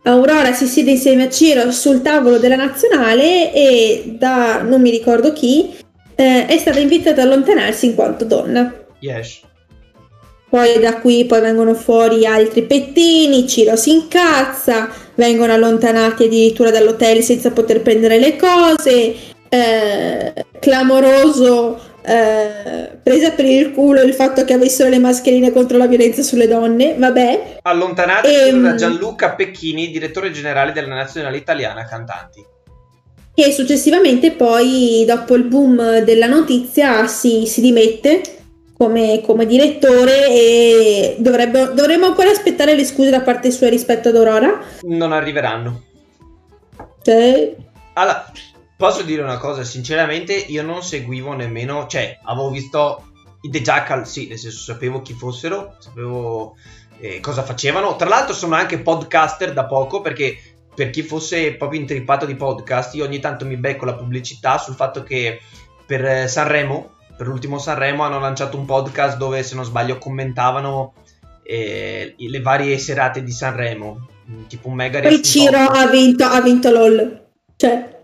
Aurora 0.03 0.53
si 0.53 0.67
siede 0.67 0.91
insieme 0.91 1.23
a 1.23 1.29
Ciro 1.29 1.71
sul 1.71 2.01
tavolo 2.01 2.37
della 2.37 2.55
nazionale 2.55 3.51
e 3.53 4.15
da 4.19 4.61
non 4.61 4.81
mi 4.81 4.91
ricordo 4.91 5.33
chi 5.33 5.73
eh, 6.15 6.45
è 6.45 6.57
stata 6.57 6.79
invitata 6.79 7.21
ad 7.21 7.27
allontanarsi 7.27 7.87
in 7.87 7.95
quanto 7.95 8.23
donna. 8.23 8.71
Yes. 8.99 9.41
Poi 10.55 10.79
da 10.79 11.01
qui 11.01 11.25
poi 11.25 11.41
vengono 11.41 11.73
fuori 11.73 12.25
altri 12.25 12.63
pettini, 12.63 13.45
Ciro 13.45 13.75
si 13.75 13.91
incazza, 13.91 14.89
vengono 15.15 15.51
allontanati 15.51 16.23
addirittura 16.23 16.71
dall'hotel 16.71 17.21
senza 17.23 17.51
poter 17.51 17.81
prendere 17.81 18.17
le 18.19 18.37
cose, 18.37 19.15
eh, 19.49 20.33
clamoroso, 20.61 21.77
eh, 22.05 22.89
presa 23.03 23.31
per 23.31 23.43
il 23.43 23.73
culo 23.73 24.01
il 24.01 24.13
fatto 24.13 24.45
che 24.45 24.53
avessero 24.53 24.87
le 24.87 24.99
mascherine 24.99 25.51
contro 25.51 25.77
la 25.77 25.87
violenza 25.87 26.21
sulle 26.21 26.47
donne, 26.47 26.95
vabbè. 26.97 27.57
Allontanati 27.63 28.33
Ehm. 28.33 28.63
da 28.63 28.75
Gianluca 28.75 29.31
Pecchini, 29.31 29.91
direttore 29.91 30.31
generale 30.31 30.71
della 30.71 30.95
Nazionale 30.95 31.35
Italiana 31.35 31.83
Cantanti. 31.83 32.41
E 33.35 33.51
successivamente 33.51 34.31
poi, 34.31 35.03
dopo 35.05 35.35
il 35.35 35.43
boom 35.43 35.99
della 35.99 36.27
notizia, 36.27 37.07
si, 37.07 37.45
si 37.45 37.59
dimette 37.59 38.34
come, 38.77 39.21
come 39.21 39.45
direttore 39.45 40.27
e 40.27 41.15
dovrebbe- 41.19 41.73
dovremmo 41.73 42.07
ancora 42.07 42.29
aspettare 42.29 42.75
le 42.75 42.83
scuse 42.83 43.09
da 43.09 43.21
parte 43.21 43.51
sua 43.51 43.69
rispetto 43.69 44.09
ad 44.09 44.15
Aurora. 44.15 44.61
Non 44.81 45.11
arriveranno. 45.11 45.83
Cioè, 47.01 47.55
Allora, 47.93 48.31
posso 48.75 49.03
dire 49.03 49.21
una 49.21 49.37
cosa, 49.37 49.63
sinceramente 49.63 50.33
io 50.33 50.63
non 50.63 50.83
seguivo 50.83 51.33
nemmeno, 51.33 51.87
cioè 51.87 52.19
avevo 52.23 52.49
visto 52.49 53.11
i 53.41 53.49
The 53.49 53.61
Jackal, 53.61 54.07
sì, 54.07 54.27
nel 54.27 54.39
senso 54.39 54.73
sapevo 54.73 55.01
chi 55.01 55.13
fossero, 55.13 55.75
sapevo 55.79 56.55
eh, 56.99 57.19
cosa 57.19 57.43
facevano. 57.43 57.95
Tra 57.95 58.09
l'altro 58.09 58.33
sono 58.33 58.55
anche 58.55 58.79
podcaster 58.79 59.53
da 59.53 59.65
poco 59.65 60.01
perché 60.01 60.37
per 60.73 60.89
chi 60.89 61.03
fosse 61.03 61.53
proprio 61.53 61.79
intrippato 61.79 62.25
di 62.25 62.35
podcast, 62.35 62.95
io 62.95 63.05
ogni 63.05 63.19
tanto 63.19 63.45
mi 63.45 63.55
becco 63.55 63.85
la 63.85 63.95
pubblicità 63.95 64.57
sul 64.57 64.75
fatto 64.75 65.03
che 65.03 65.39
per 65.85 66.03
eh, 66.03 66.27
Sanremo, 66.27 66.94
per 67.15 67.27
l'ultimo 67.27 67.57
Sanremo 67.57 68.03
hanno 68.03 68.19
lanciato 68.19 68.57
un 68.57 68.65
podcast 68.65 69.17
dove 69.17 69.43
se 69.43 69.55
non 69.55 69.63
sbaglio 69.63 69.97
commentavano 69.97 70.93
eh, 71.43 72.15
le 72.17 72.41
varie 72.41 72.77
serate 72.77 73.23
di 73.23 73.31
Sanremo. 73.31 74.07
Tipo 74.47 74.69
un 74.69 74.73
mega 74.75 74.99
Poi 74.99 75.21
Ciro 75.21 75.59
ha 75.59 75.87
vinto, 75.87 76.25
ha 76.25 76.41
vinto 76.41 76.71
LOL. 76.71 77.25
Cioè, 77.55 77.95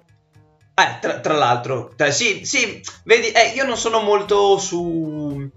Eh, 0.74 1.00
tra, 1.00 1.19
tra 1.19 1.34
l'altro, 1.34 1.93
eh, 1.97 2.12
sì, 2.12 2.45
sì, 2.45 2.82
vedi, 3.04 3.28
eh, 3.28 3.54
io 3.56 3.65
non 3.65 3.78
sono 3.78 4.02
molto 4.02 4.58
su 4.58 5.50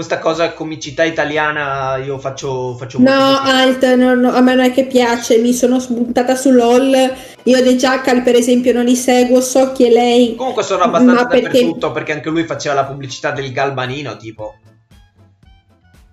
questa 0.00 0.18
cosa 0.18 0.54
comicità 0.54 1.04
italiana, 1.04 1.96
io 1.98 2.18
faccio, 2.18 2.74
faccio 2.74 2.98
no. 3.00 3.38
Alt, 3.38 3.84
no, 3.96 4.14
no, 4.14 4.32
a 4.32 4.40
me 4.40 4.54
non 4.54 4.64
è 4.64 4.72
che 4.72 4.86
piace, 4.86 5.36
mi 5.38 5.52
sono 5.52 5.78
spuntata 5.78 6.34
su 6.34 6.50
LOL. 6.50 7.14
Io 7.42 7.62
De 7.62 7.76
Jackal, 7.76 8.22
per 8.22 8.34
esempio, 8.34 8.72
non 8.72 8.84
li 8.86 8.96
seguo, 8.96 9.42
so 9.42 9.72
chi 9.72 9.84
è 9.84 9.90
lei. 9.90 10.34
Comunque 10.36 10.62
sono 10.62 10.84
abbastanza 10.84 11.26
perché- 11.26 11.48
dappertutto 11.48 11.92
perché 11.92 12.12
anche 12.12 12.30
lui 12.30 12.44
faceva 12.44 12.74
la 12.76 12.84
pubblicità 12.86 13.30
del 13.30 13.52
galbanino, 13.52 14.16
tipo. 14.16 14.54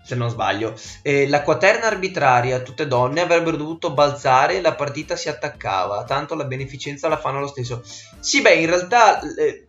Se 0.04 0.16
non 0.16 0.30
sbaglio. 0.30 0.74
E 1.02 1.30
la 1.30 1.42
quaterna 1.42 1.86
arbitraria, 1.88 2.60
tutte 2.60 2.88
donne, 2.88 3.22
avrebbero 3.22 3.56
dovuto 3.56 3.94
balzare 3.94 4.58
e 4.58 4.62
la 4.62 4.76
partita 4.76 5.16
si 5.16 5.30
attaccava. 5.30 6.04
Tanto 6.04 6.36
la 6.36 6.44
beneficenza 6.46 7.08
la 7.08 7.18
fanno 7.18 7.40
lo 7.40 7.48
stesso. 7.48 7.82
Sì, 8.20 8.42
beh, 8.42 8.54
in 8.56 8.66
realtà. 8.68 9.20
eh, 9.38 9.66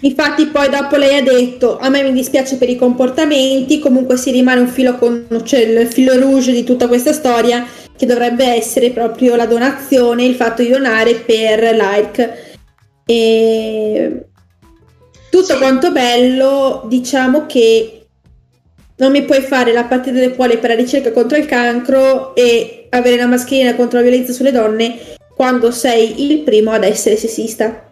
Infatti, 0.00 0.46
poi 0.46 0.68
dopo 0.68 0.96
lei 0.96 1.16
ha 1.16 1.22
detto: 1.22 1.78
A 1.78 1.88
me 1.88 2.02
mi 2.02 2.12
dispiace 2.12 2.56
per 2.56 2.68
i 2.68 2.76
comportamenti. 2.76 3.78
Comunque, 3.78 4.16
si 4.16 4.30
rimane 4.30 4.60
un 4.60 4.68
filo 4.68 4.96
con 4.96 5.26
cioè 5.44 5.60
il 5.60 5.86
filo 5.86 6.18
rouge 6.18 6.52
di 6.52 6.64
tutta 6.64 6.86
questa 6.86 7.12
storia, 7.12 7.66
che 7.96 8.06
dovrebbe 8.06 8.44
essere 8.44 8.90
proprio 8.90 9.36
la 9.36 9.46
donazione, 9.46 10.24
il 10.24 10.34
fatto 10.34 10.62
di 10.62 10.68
donare 10.68 11.14
per 11.14 11.74
like. 11.74 12.44
E 13.06 14.26
tutto 15.30 15.52
Sì. 15.54 15.58
quanto 15.58 15.92
bello, 15.92 16.84
diciamo 16.88 17.46
che 17.46 18.06
non 18.98 19.10
mi 19.12 19.22
puoi 19.24 19.42
fare 19.42 19.72
la 19.72 19.84
partita 19.84 20.18
del 20.18 20.34
cuore 20.34 20.58
per 20.58 20.70
la 20.70 20.76
ricerca 20.76 21.12
contro 21.12 21.36
il 21.36 21.44
cancro 21.46 22.34
e 22.34 22.86
avere 22.90 23.16
una 23.16 23.26
mascherina 23.26 23.74
contro 23.74 23.98
la 23.98 24.04
violenza 24.06 24.32
sulle 24.32 24.52
donne 24.52 24.98
quando 25.34 25.70
sei 25.70 26.30
il 26.30 26.40
primo 26.40 26.70
ad 26.70 26.84
essere 26.84 27.16
sessista. 27.16 27.90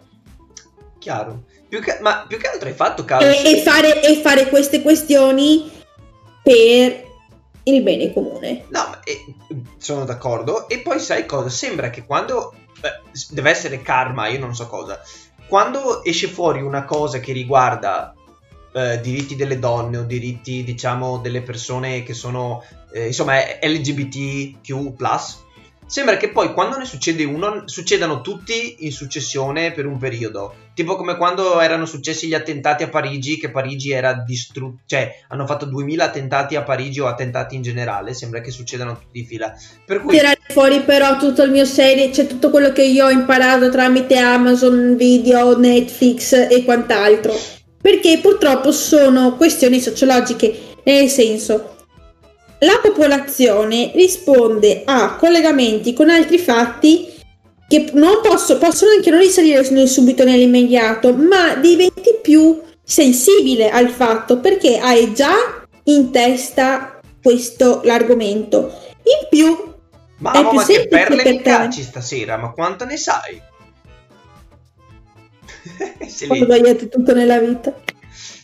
chiaro. 0.99 1.43
Più 1.75 1.83
che- 1.83 1.97
ma 2.01 2.23
più 2.25 2.37
che 2.37 2.47
altro 2.47 2.69
hai 2.69 2.73
fatto 2.73 3.03
caso. 3.03 3.25
E, 3.27 3.51
e 3.57 3.61
fare, 3.61 4.01
e 4.01 4.21
fare 4.21 4.47
queste 4.47 4.81
questioni 4.81 5.69
per 6.41 7.03
il 7.63 7.81
bene 7.81 8.13
comune. 8.13 8.63
No, 8.69 8.87
ma, 8.89 8.99
eh, 9.03 9.25
sono 9.77 10.05
d'accordo. 10.05 10.69
E 10.69 10.79
poi 10.79 10.99
sai 11.01 11.25
cosa? 11.25 11.49
Sembra 11.49 11.89
che 11.89 12.05
quando... 12.05 12.53
eh, 12.81 13.01
deve 13.31 13.49
essere 13.49 13.81
karma, 13.81 14.27
io 14.29 14.39
non 14.39 14.55
so 14.55 14.67
cosa. 14.67 15.01
Quando 15.47 16.01
esce 16.03 16.27
fuori 16.27 16.61
una 16.61 16.85
cosa 16.85 17.19
che 17.19 17.33
riguarda 17.33 18.13
eh, 18.73 19.01
diritti 19.01 19.35
delle 19.35 19.59
donne 19.59 19.97
o 19.97 20.03
diritti, 20.03 20.63
diciamo, 20.63 21.17
delle 21.17 21.41
persone 21.41 22.03
che 22.03 22.13
sono, 22.13 22.63
eh, 22.93 23.07
insomma, 23.07 23.35
LGBTQ+, 23.61 24.95
sembra 25.85 26.17
che 26.17 26.29
poi 26.29 26.53
quando 26.53 26.77
ne 26.77 26.85
succede 26.85 27.23
uno, 27.23 27.63
succedano 27.65 28.21
tutti 28.21 28.77
in 28.79 28.91
successione 28.91 29.71
per 29.71 29.85
un 29.85 29.97
periodo. 29.97 30.55
Tipo 30.73 30.95
come 30.95 31.15
quando 31.15 31.59
erano 31.61 31.85
successi 31.85 32.27
gli 32.27 32.33
attentati 32.33 32.83
a 32.83 32.89
Parigi, 32.89 33.37
che 33.37 33.49
Parigi 33.49 33.91
era 33.91 34.13
distrutta, 34.13 34.81
cioè 34.85 35.23
hanno 35.29 35.45
fatto 35.45 35.65
2000 35.65 36.03
attentati 36.03 36.55
a 36.55 36.63
Parigi 36.63 36.99
o 36.99 37.07
attentati 37.07 37.55
in 37.55 37.61
generale, 37.61 38.13
sembra 38.13 38.41
che 38.41 38.51
succedano 38.51 38.93
tutti 38.93 39.21
di 39.21 39.25
fila. 39.25 39.53
Per 39.85 40.01
cui 40.01 40.17
Tirare 40.17 40.39
fuori 40.49 40.81
però 40.81 41.17
tutto 41.17 41.43
il 41.43 41.51
mio 41.51 41.65
serie, 41.65 42.11
cioè 42.11 42.27
tutto 42.27 42.49
quello 42.49 42.71
che 42.71 42.83
io 42.83 43.05
ho 43.05 43.09
imparato 43.09 43.69
tramite 43.69 44.17
Amazon 44.17 44.95
Video, 44.97 45.57
Netflix 45.57 46.33
e 46.33 46.63
quant'altro. 46.65 47.33
Perché 47.81 48.19
purtroppo 48.19 48.71
sono 48.71 49.35
questioni 49.35 49.79
sociologiche, 49.79 50.73
nel 50.83 51.07
senso 51.07 51.74
la 52.59 52.79
popolazione 52.81 53.91
risponde 53.93 54.83
a 54.85 55.15
collegamenti 55.15 55.93
con 55.93 56.09
altri 56.09 56.37
fatti 56.37 57.13
che 57.67 57.89
non 57.93 58.19
posso, 58.21 58.57
possono 58.57 58.91
anche 58.91 59.09
non 59.09 59.19
risalire 59.19 59.63
subito 59.87 60.23
nell'immediato, 60.23 61.13
ma 61.13 61.55
diventi 61.55 62.19
più 62.21 62.61
sensibile 62.83 63.69
al 63.69 63.89
fatto 63.89 64.39
perché 64.39 64.77
hai 64.77 65.13
già 65.13 65.33
in 65.85 66.11
testa 66.11 66.99
questo 67.21 67.81
l'argomento. 67.83 68.71
In 69.03 69.27
più 69.29 69.73
Mamma, 70.17 70.39
È 70.39 70.47
più 70.47 70.57
ma 70.57 70.63
semplice 70.63 70.87
perle 70.87 71.23
per 71.23 71.31
mi 71.33 71.41
te. 71.41 71.49
cacci 71.49 71.81
stasera, 71.83 72.37
ma 72.37 72.51
quanta 72.51 72.85
ne 72.85 72.97
sai? 72.97 73.41
Ho 76.29 76.35
sbagliato 76.35 76.87
tutto 76.87 77.13
nella 77.13 77.39
vita. 77.39 77.73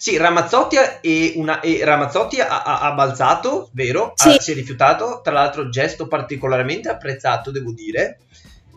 Sì, 0.01 0.17
Ramazzotti, 0.17 0.77
e 0.99 1.33
una- 1.35 1.59
e 1.59 1.81
Ramazzotti 1.83 2.39
ha, 2.39 2.63
ha- 2.63 2.79
ha 2.79 2.91
balzato, 2.93 3.69
vero? 3.73 4.13
Sì. 4.15 4.29
Ha- 4.29 4.39
si 4.39 4.51
è 4.51 4.55
rifiutato, 4.55 5.21
tra 5.23 5.31
l'altro 5.31 5.69
gesto 5.69 6.07
particolarmente 6.07 6.89
apprezzato, 6.89 7.51
devo 7.51 7.71
dire. 7.71 8.17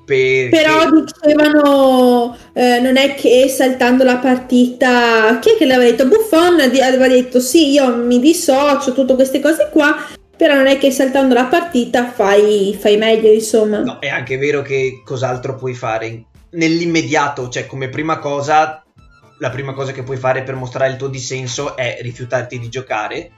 Perché... 0.04 0.50
Però 0.50 0.84
dicevano, 0.90 2.36
eh, 2.52 2.78
non 2.80 2.98
è 2.98 3.14
che 3.14 3.48
saltando 3.48 4.04
la 4.04 4.18
partita, 4.18 5.38
chi 5.38 5.52
è 5.52 5.56
che 5.56 5.64
l'aveva 5.64 5.90
detto? 5.90 6.06
Buffon 6.08 6.60
aveva 6.60 7.08
detto 7.08 7.40
sì, 7.40 7.70
io 7.70 7.96
mi 7.96 8.20
dissocio, 8.20 8.92
tutte 8.92 9.14
queste 9.14 9.40
cose 9.40 9.70
qua, 9.72 9.96
però 10.36 10.56
non 10.56 10.66
è 10.66 10.76
che 10.76 10.90
saltando 10.90 11.32
la 11.32 11.46
partita 11.46 12.04
fai, 12.04 12.76
fai 12.78 12.98
meglio, 12.98 13.32
insomma. 13.32 13.78
No, 13.78 13.98
è 13.98 14.08
anche 14.08 14.36
vero 14.36 14.60
che 14.60 15.00
cos'altro 15.02 15.54
puoi 15.54 15.72
fare 15.72 16.24
nell'immediato, 16.50 17.48
cioè 17.48 17.64
come 17.64 17.88
prima 17.88 18.18
cosa, 18.18 18.83
la 19.38 19.50
prima 19.50 19.72
cosa 19.72 19.92
che 19.92 20.02
puoi 20.02 20.16
fare 20.16 20.42
per 20.42 20.54
mostrare 20.54 20.90
il 20.90 20.96
tuo 20.96 21.08
dissenso 21.08 21.76
è 21.76 21.98
rifiutarti 22.00 22.58
di 22.58 22.68
giocare. 22.68 23.30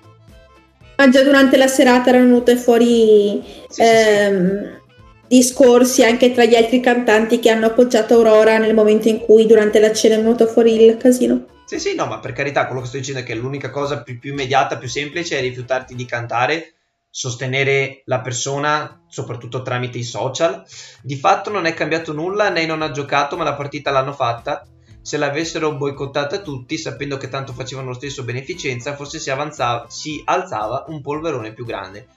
Ma 0.96 1.08
già 1.08 1.22
durante 1.22 1.56
la 1.56 1.66
serata 1.66 2.08
erano 2.08 2.24
venute 2.24 2.56
fuori 2.56 3.42
Sì, 3.42 3.64
sì, 3.68 3.74
sì. 3.74 3.82
ehm, 3.82 4.80
discorsi 5.28 6.04
anche 6.04 6.32
tra 6.32 6.44
gli 6.44 6.54
altri 6.54 6.80
cantanti 6.80 7.38
che 7.38 7.50
hanno 7.50 7.66
appoggiato 7.66 8.14
Aurora 8.14 8.58
nel 8.58 8.74
momento 8.74 9.08
in 9.08 9.18
cui 9.20 9.46
durante 9.46 9.78
la 9.80 9.92
cena 9.92 10.14
è 10.14 10.18
venuto 10.18 10.46
fuori 10.46 10.80
il 10.82 10.96
casino. 10.96 11.46
Sì, 11.66 11.80
sì, 11.80 11.94
no, 11.94 12.06
ma 12.06 12.20
per 12.20 12.32
carità, 12.32 12.66
quello 12.66 12.80
che 12.80 12.86
sto 12.86 12.96
dicendo 12.98 13.20
è 13.20 13.24
che 13.24 13.34
l'unica 13.34 13.70
cosa 13.70 14.02
più, 14.02 14.18
più 14.18 14.30
immediata, 14.30 14.78
più 14.78 14.88
semplice 14.88 15.36
è 15.36 15.40
rifiutarti 15.40 15.96
di 15.96 16.04
cantare, 16.04 16.74
sostenere 17.10 18.02
la 18.04 18.20
persona, 18.20 19.02
soprattutto 19.08 19.62
tramite 19.62 19.98
i 19.98 20.04
social. 20.04 20.62
Di 21.02 21.16
fatto 21.16 21.50
non 21.50 21.66
è 21.66 21.74
cambiato 21.74 22.12
nulla, 22.12 22.50
lei 22.50 22.66
non 22.66 22.82
ha 22.82 22.92
giocato, 22.92 23.36
ma 23.36 23.42
la 23.42 23.54
partita 23.54 23.90
l'hanno 23.90 24.12
fatta. 24.12 24.64
Se 25.06 25.16
l'avessero 25.18 25.76
boicottata 25.76 26.38
tutti, 26.38 26.76
sapendo 26.76 27.16
che 27.16 27.28
tanto 27.28 27.52
facevano 27.52 27.90
lo 27.90 27.94
stesso 27.94 28.24
beneficenza, 28.24 28.96
forse 28.96 29.20
si, 29.20 29.30
avanzava, 29.30 29.86
si 29.88 30.20
alzava 30.24 30.86
un 30.88 31.00
polverone 31.00 31.52
più 31.52 31.64
grande. 31.64 32.08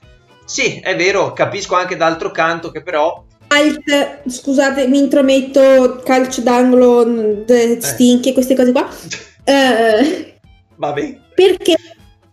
Sì, 0.44 0.80
è 0.80 0.96
vero, 0.96 1.32
capisco 1.32 1.76
anche 1.76 1.96
d'altro 1.96 2.32
canto 2.32 2.72
che 2.72 2.82
però 2.82 3.22
Alt, 3.46 4.28
scusate, 4.28 4.88
mi 4.88 4.98
intrometto, 4.98 6.02
calcio 6.04 6.40
d'angolo, 6.40 7.04
de- 7.44 7.78
stinchi, 7.80 8.32
queste 8.32 8.56
cose 8.56 8.72
qua. 8.72 8.88
Eh, 9.44 10.40
Vabbè, 10.74 11.18
perché 11.32 11.76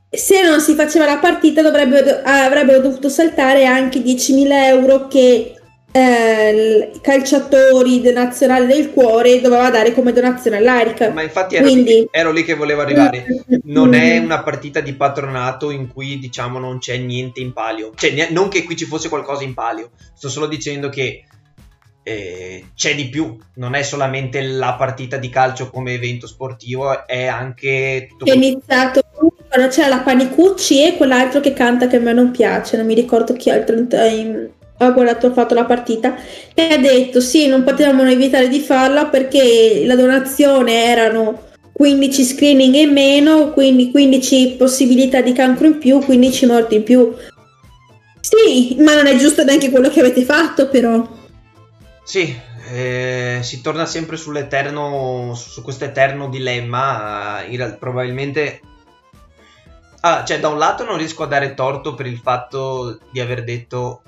se 0.10 0.42
non 0.42 0.60
si 0.60 0.74
faceva 0.74 1.06
la 1.06 1.20
partita 1.20 1.62
dovrebbero, 1.62 2.22
avrebbero 2.24 2.80
dovuto 2.80 3.10
saltare 3.10 3.66
anche 3.66 4.00
10.000 4.00 4.48
euro 4.66 5.08
che 5.08 5.57
eh, 5.98 6.92
i 6.94 7.00
calciatori 7.02 8.02
del 8.02 8.14
nazionale 8.14 8.66
del 8.68 8.92
cuore 8.92 9.42
doveva 9.42 9.70
dare 9.70 9.94
come 9.94 10.14
donazione 10.14 10.58
all'Arica. 10.58 11.10
ma 11.10 11.24
infatti 11.24 11.56
ero, 11.56 11.66
Quindi- 11.66 11.92
lì, 11.94 12.08
ero 12.12 12.32
lì 12.32 12.44
che 12.44 12.54
volevo 12.54 12.82
arrivare. 12.82 13.26
non 13.64 13.94
è 13.94 14.20
Mm. 14.20 14.24
una 14.26 14.44
partita 14.44 14.80
di 14.80 14.94
patronato 14.94 15.72
in 15.72 15.88
cui 15.92 16.20
diciamo 16.20 16.60
non 16.60 16.80
c'è 16.80 16.98
niente 16.98 17.40
in 17.42 17.54
palio. 17.54 17.92
Cioè, 17.96 18.12
ne- 18.12 18.30
non 18.32 18.48
che 18.50 18.64
qui 18.64 18.76
ci 18.76 18.86
fosse 18.86 19.10
qualcosa 19.10 19.44
in 19.44 19.54
palio, 19.54 19.90
sto 20.16 20.30
solo 20.30 20.46
dicendo 20.48 20.90
che 20.90 21.24
eh, 22.04 22.64
c'è 22.74 22.96
di 22.96 23.10
più. 23.10 23.36
Non 23.56 23.74
è 23.76 23.82
solamente 23.84 24.42
la 24.42 24.76
partita 24.78 25.18
di 25.18 25.28
calcio 25.30 25.70
come 25.70 25.92
evento 25.94 26.26
sportivo, 26.26 27.06
è 27.06 27.26
anche 27.26 28.08
tutto 28.18 28.32
è 28.32 28.36
iniziato 28.36 29.02
quando 29.50 29.68
c'era 29.70 29.88
la 29.90 30.00
Panicucci 30.00 30.86
e 30.86 30.96
quell'altro 30.96 31.42
che 31.42 31.52
canta 31.52 31.88
che 31.88 31.98
a 31.98 32.00
me 32.00 32.14
non 32.14 32.32
piace, 32.32 32.78
non 32.78 32.86
mi 32.86 32.94
ricordo 32.94 33.34
chi 33.34 33.50
altro 33.50 33.76
in- 33.78 34.50
ha 34.78 34.92
guardato, 34.92 35.28
ha 35.28 35.34
fatto 35.34 35.54
la 35.54 35.66
partita, 35.66 36.16
e 36.54 36.74
ha 36.74 36.78
detto 36.78 37.20
sì, 37.20 37.48
non 37.48 37.64
potevamo 37.64 38.04
evitare 38.04 38.48
di 38.48 38.60
farla 38.60 39.06
perché 39.06 39.84
la 39.86 39.96
donazione 39.96 40.86
erano 40.86 41.46
15 41.72 42.24
screening 42.24 42.76
in 42.76 42.92
meno, 42.92 43.52
quindi 43.52 43.92
15 43.92 44.56
possibilità 44.58 45.22
di 45.22 45.34
cancro 45.34 45.68
in 45.68 45.78
più, 45.78 46.00
15 46.00 46.46
morti 46.46 46.76
in 46.76 46.84
più. 46.84 47.14
Sì, 48.20 48.76
ma 48.80 48.96
non 48.96 49.08
è 49.08 49.16
giusto 49.16 49.44
neanche 49.44 49.70
quello 49.70 49.90
che 49.90 50.00
avete 50.00 50.24
fatto 50.24 50.70
però. 50.70 51.08
Sì, 52.04 52.36
eh, 52.72 53.40
si 53.42 53.62
torna 53.62 53.86
sempre 53.86 54.18
sull'eterno, 54.18 55.34
su 55.36 55.62
questo 55.62 55.86
eterno 55.86 56.30
dilemma. 56.30 57.44
eh, 57.44 57.78
probabilmente. 57.80 58.62
Ah, 60.02 60.24
cioè, 60.26 60.40
da 60.40 60.50
un 60.50 60.58
lato 60.58 60.84
non 60.84 60.98
riesco 60.98 61.24
a 61.24 61.28
dare 61.28 61.54
torto 61.54 61.96
per 61.96 62.06
il 62.06 62.18
fatto 62.18 63.00
di 63.12 63.20
aver 63.20 63.44
detto 63.44 64.02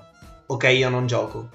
ok, 0.52 0.64
io 0.76 0.90
non 0.90 1.06
gioco. 1.08 1.50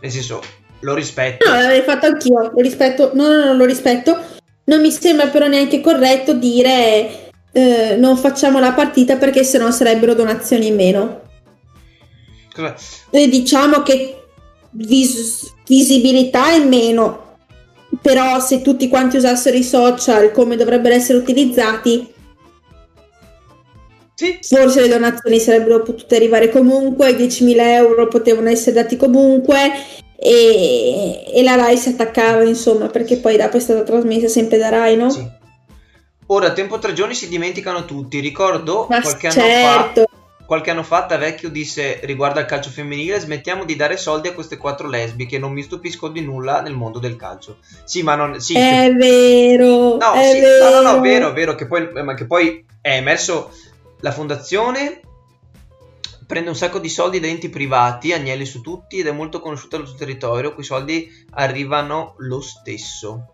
Nel 0.00 0.10
senso, 0.10 0.42
lo 0.80 0.94
rispetto. 0.94 1.48
No, 1.48 1.54
l'avrei 1.56 1.82
fatto 1.82 2.06
anch'io, 2.06 2.50
lo 2.54 2.60
rispetto, 2.60 3.10
no, 3.14 3.28
no, 3.28 3.44
no, 3.46 3.54
lo 3.54 3.64
rispetto. 3.64 4.18
Non 4.64 4.80
mi 4.80 4.90
sembra 4.90 5.28
però 5.28 5.46
neanche 5.46 5.80
corretto 5.80 6.34
dire 6.34 7.30
eh, 7.52 7.96
non 7.96 8.16
facciamo 8.16 8.58
la 8.58 8.72
partita 8.72 9.16
perché 9.16 9.44
sennò 9.44 9.70
sarebbero 9.70 10.14
donazioni 10.14 10.66
in 10.66 10.74
meno. 10.74 11.20
Cosa- 12.54 12.74
E 13.10 13.28
diciamo 13.28 13.82
che 13.82 14.22
vis- 14.72 15.52
visibilità 15.66 16.50
è 16.52 16.64
meno, 16.64 17.36
però 18.02 18.40
se 18.40 18.60
tutti 18.60 18.88
quanti 18.88 19.16
usassero 19.16 19.56
i 19.56 19.62
social 19.64 20.32
come 20.32 20.56
dovrebbero 20.56 20.94
essere 20.94 21.18
utilizzati, 21.18 22.12
Sì, 24.18 24.38
forse 24.40 24.80
le 24.80 24.88
donazioni 24.88 25.38
sarebbero 25.38 25.82
potute 25.82 26.16
arrivare 26.16 26.48
comunque, 26.48 27.10
i 27.10 27.14
10.000 27.14 27.54
euro 27.58 28.08
potevano 28.08 28.48
essere 28.48 28.72
dati 28.72 28.96
comunque 28.96 29.70
e, 30.18 31.22
e 31.34 31.42
la 31.42 31.54
Rai 31.54 31.76
si 31.76 31.90
attaccava 31.90 32.42
insomma 32.42 32.86
perché 32.86 33.18
poi 33.18 33.36
dopo 33.36 33.58
è 33.58 33.60
stata 33.60 33.82
trasmessa 33.82 34.28
sempre 34.28 34.56
da 34.56 34.70
Rai, 34.70 34.96
no? 34.96 35.10
sì. 35.10 35.34
Ora, 36.28 36.52
tempo 36.52 36.78
tre 36.78 36.92
giorni 36.92 37.14
si 37.14 37.28
dimenticano 37.28 37.84
tutti. 37.84 38.18
Ricordo 38.18 38.86
Ma 38.88 39.00
qualche 39.00 39.26
anno 39.28 39.40
certo, 39.40 40.00
fa. 40.08 40.44
Qualche 40.46 40.70
anno 40.70 40.82
fa 40.82 41.06
Vecchio 41.06 41.50
disse 41.50 42.00
riguardo 42.04 42.38
al 42.38 42.46
calcio 42.46 42.70
femminile 42.70 43.20
smettiamo 43.20 43.64
di 43.64 43.76
dare 43.76 43.96
soldi 43.96 44.28
a 44.28 44.32
queste 44.32 44.56
quattro 44.56 44.88
lesbiche, 44.88 45.38
non 45.38 45.52
mi 45.52 45.62
stupisco 45.62 46.08
di 46.08 46.22
nulla 46.22 46.62
nel 46.62 46.74
mondo 46.74 46.98
del 47.00 47.16
calcio. 47.16 47.58
Sì, 47.84 48.02
ma 48.02 48.14
non... 48.14 48.40
Sì, 48.40 48.56
è 48.56 48.92
vero, 48.92 49.96
No, 49.98 50.12
è 50.14 50.30
sì, 50.32 50.40
vero. 50.40 50.70
no, 50.70 50.80
no, 50.80 50.92
no, 50.92 51.00
vero, 51.00 51.32
vero, 51.32 51.54
che 51.54 51.66
poi, 51.66 51.90
ma 51.92 52.14
che 52.14 52.26
poi 52.26 52.64
è 52.80 52.96
emerso 52.96 53.50
la 54.00 54.12
fondazione 54.12 55.00
prende 56.26 56.48
un 56.48 56.56
sacco 56.56 56.78
di 56.78 56.88
soldi 56.88 57.20
da 57.20 57.28
enti 57.28 57.48
privati, 57.48 58.12
agnelli 58.12 58.44
su 58.44 58.60
tutti, 58.60 58.98
ed 58.98 59.06
è 59.06 59.12
molto 59.12 59.40
conosciuta 59.40 59.76
sul 59.76 59.86
suo 59.86 59.96
territorio, 59.96 60.54
quei 60.54 60.66
soldi 60.66 61.08
arrivano 61.30 62.14
lo 62.18 62.40
stesso. 62.40 63.32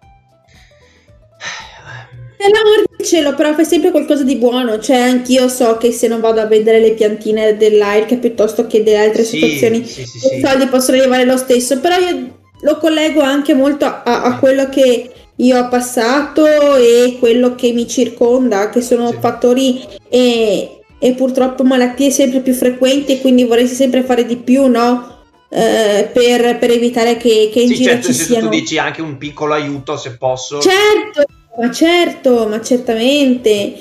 Per 2.37 2.51
l'amor 2.51 2.85
del 2.97 3.07
cielo, 3.07 3.35
però 3.35 3.55
fai 3.55 3.65
sempre 3.65 3.91
qualcosa 3.91 4.25
di 4.25 4.37
buono. 4.37 4.79
Cioè, 4.79 4.97
anch'io 4.97 5.49
so 5.49 5.77
che 5.77 5.93
se 5.93 6.09
non 6.09 6.21
vado 6.21 6.41
a 6.41 6.47
vedere 6.47 6.81
le 6.81 6.93
piantine 6.93 7.57
dell'AIRC 7.57 8.19
piuttosto 8.19 8.67
che 8.67 8.83
delle 8.83 8.99
altre 8.99 9.23
Sì, 9.25 9.39
situazioni, 9.39 9.87
sì, 9.87 10.05
sì, 10.05 10.37
i 10.37 10.41
soldi 10.45 10.67
possono 10.67 10.99
arrivare 10.99 11.25
lo 11.25 11.37
stesso. 11.37 11.79
Però 11.81 11.97
io 11.97 12.41
lo 12.61 12.79
collego 12.79 13.21
anche 13.21 13.55
molto 13.55 13.85
a, 13.85 14.03
a 14.03 14.39
quello 14.39 14.69
che 14.69 15.11
io 15.37 15.59
ho 15.59 15.69
passato 15.69 16.45
e 16.77 17.17
quello 17.19 17.55
che 17.55 17.73
mi 17.73 17.89
circonda, 17.89 18.69
che 18.69 18.81
sono 18.81 19.09
Sì. 19.11 19.17
fattori 19.21 19.85
e, 20.09 20.81
e 20.99 21.13
purtroppo 21.15 21.65
malattie 21.65 22.11
sempre 22.11 22.41
più 22.41 22.53
frequenti, 22.53 23.21
quindi 23.21 23.45
vorresti 23.45 23.75
sempre 23.75 24.03
fare 24.03 24.25
di 24.27 24.37
più, 24.37 24.67
no? 24.67 25.11
Eh, 25.49 26.09
per, 26.13 26.59
per 26.59 26.71
evitare 26.71 27.17
che, 27.17 27.51
che 27.53 27.61
in 27.61 27.69
Sì, 27.69 27.75
giro 27.75 27.91
certo, 27.91 28.07
ci 28.07 28.15
siano 28.15 28.49
tu 28.49 28.55
dici 28.57 28.79
anche 28.79 29.03
un 29.03 29.19
piccolo 29.19 29.53
aiuto 29.55 29.97
se 29.97 30.17
posso. 30.17 30.61
Certo, 30.61 31.25
ma 31.59 31.71
certo, 31.71 32.47
ma 32.49 32.61
certamente. 32.63 33.75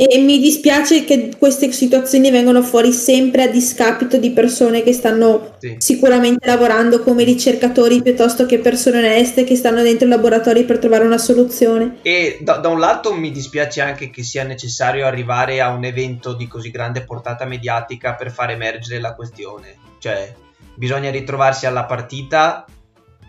E 0.00 0.18
mi 0.20 0.38
dispiace 0.38 1.02
che 1.02 1.30
queste 1.36 1.72
situazioni 1.72 2.30
vengano 2.30 2.62
fuori 2.62 2.92
sempre 2.92 3.42
a 3.42 3.48
discapito 3.48 4.16
di 4.16 4.30
persone 4.30 4.84
che 4.84 4.92
stanno 4.92 5.56
Sì. 5.58 5.74
sicuramente 5.78 6.46
lavorando 6.46 7.02
come 7.02 7.24
ricercatori 7.24 8.00
piuttosto 8.00 8.46
che 8.46 8.60
persone 8.60 8.98
oneste 8.98 9.42
che 9.42 9.56
stanno 9.56 9.82
dentro 9.82 10.06
i 10.06 10.10
laboratori 10.10 10.62
per 10.62 10.78
trovare 10.78 11.04
una 11.04 11.18
soluzione. 11.18 11.96
E 12.02 12.38
da, 12.42 12.58
da 12.58 12.68
un 12.68 12.78
lato 12.78 13.12
mi 13.12 13.32
dispiace 13.32 13.80
anche 13.80 14.08
che 14.08 14.22
sia 14.22 14.44
necessario 14.44 15.04
arrivare 15.04 15.60
a 15.60 15.70
un 15.70 15.82
evento 15.82 16.32
di 16.32 16.46
così 16.46 16.70
grande 16.70 17.02
portata 17.02 17.44
mediatica 17.44 18.14
per 18.14 18.30
far 18.30 18.50
emergere 18.50 19.00
la 19.00 19.14
questione. 19.14 19.74
Cioè, 19.98 20.32
bisogna 20.76 21.10
ritrovarsi 21.10 21.66
alla 21.66 21.86
partita 21.86 22.64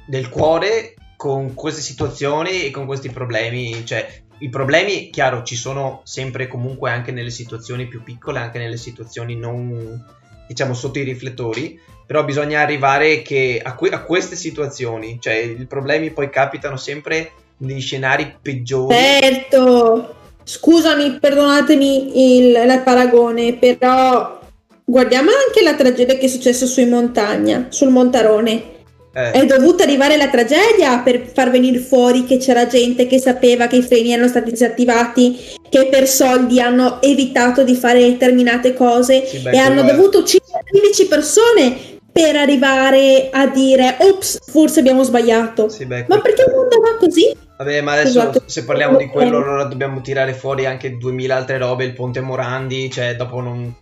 del 0.05 0.29
cuore 0.29 0.93
con 1.17 1.55
queste 1.55 1.81
situazioni 1.81 2.65
e 2.65 2.69
con 2.69 2.85
questi 2.85 3.09
problemi. 3.09 3.83
Cioè, 3.83 4.27
i 4.39 4.49
problemi, 4.49 5.09
chiaro, 5.09 5.43
ci 5.43 5.55
sono 5.55 6.01
sempre 6.03 6.43
e 6.43 6.47
comunque 6.47 6.91
anche 6.91 7.11
nelle 7.11 7.29
situazioni 7.29 7.87
più 7.87 8.03
piccole, 8.03 8.39
anche 8.39 8.57
nelle 8.57 8.77
situazioni 8.77 9.35
non, 9.35 10.03
diciamo, 10.47 10.73
sotto 10.73 10.99
i 10.99 11.03
riflettori. 11.03 11.79
Però 12.05 12.23
bisogna 12.23 12.61
arrivare 12.61 13.21
a, 13.63 13.73
que- 13.75 13.89
a 13.91 14.01
queste 14.03 14.35
situazioni, 14.35 15.17
cioè 15.19 15.35
i 15.35 15.65
problemi 15.65 16.09
poi 16.09 16.29
capitano 16.29 16.75
sempre 16.75 17.31
negli 17.57 17.81
scenari 17.81 18.35
peggiori. 18.41 18.95
Certo, 18.95 20.15
scusami, 20.43 21.19
perdonatemi 21.19 22.39
il, 22.39 22.55
il 22.55 22.81
paragone, 22.83 23.53
però 23.53 24.39
guardiamo 24.83 25.29
anche 25.29 25.61
la 25.61 25.75
tragedia 25.75 26.15
che 26.15 26.25
è 26.25 26.29
successa 26.29 26.65
su 26.65 26.79
in 26.79 26.89
montagna, 26.89 27.67
sul 27.69 27.89
Montarone. 27.89 28.77
Eh, 29.11 29.31
È 29.31 29.45
dovuta 29.45 29.83
arrivare 29.83 30.17
la 30.17 30.27
tragedia 30.29 30.99
per 30.99 31.31
far 31.33 31.49
venire 31.49 31.79
fuori 31.79 32.25
che 32.25 32.37
c'era 32.37 32.67
gente 32.67 33.07
che 33.07 33.19
sapeva 33.19 33.67
che 33.67 33.77
i 33.77 33.81
freni 33.81 34.11
erano 34.13 34.27
stati 34.27 34.51
disattivati, 34.51 35.37
che 35.69 35.87
per 35.87 36.07
soldi 36.07 36.59
hanno 36.61 37.01
evitato 37.01 37.63
di 37.63 37.75
fare 37.75 37.99
determinate 38.01 38.73
cose 38.73 39.25
sì, 39.25 39.39
beh, 39.39 39.51
e 39.51 39.57
hanno 39.57 39.81
è- 39.83 39.85
dovuto 39.91 40.19
uccidere 40.19 40.63
15 40.69 41.07
persone 41.07 41.77
per 42.11 42.35
arrivare 42.35 43.29
a 43.31 43.47
dire 43.47 43.95
ops, 43.99 44.39
forse 44.51 44.79
abbiamo 44.79 45.03
sbagliato. 45.03 45.69
sì, 45.69 45.85
beh, 45.85 46.05
Ma 46.07 46.19
perché 46.21 46.43
il 46.47 46.53
mondo 46.53 46.79
va 46.79 46.97
così? 46.97 47.35
Vabbè, 47.57 47.81
ma 47.81 47.93
adesso 47.93 48.19
Esatto. 48.19 48.43
se 48.45 48.63
parliamo 48.63 48.97
di 48.97 49.07
quello, 49.07 49.37
allora 49.37 49.63
dobbiamo 49.65 50.01
tirare 50.01 50.33
fuori 50.33 50.65
anche 50.65 50.97
2000 50.97 51.35
altre 51.35 51.57
robe. 51.57 51.83
Il 51.83 51.93
Ponte 51.93 52.21
Morandi, 52.21 52.89
cioè, 52.89 53.15
dopo 53.15 53.41
non. 53.41 53.73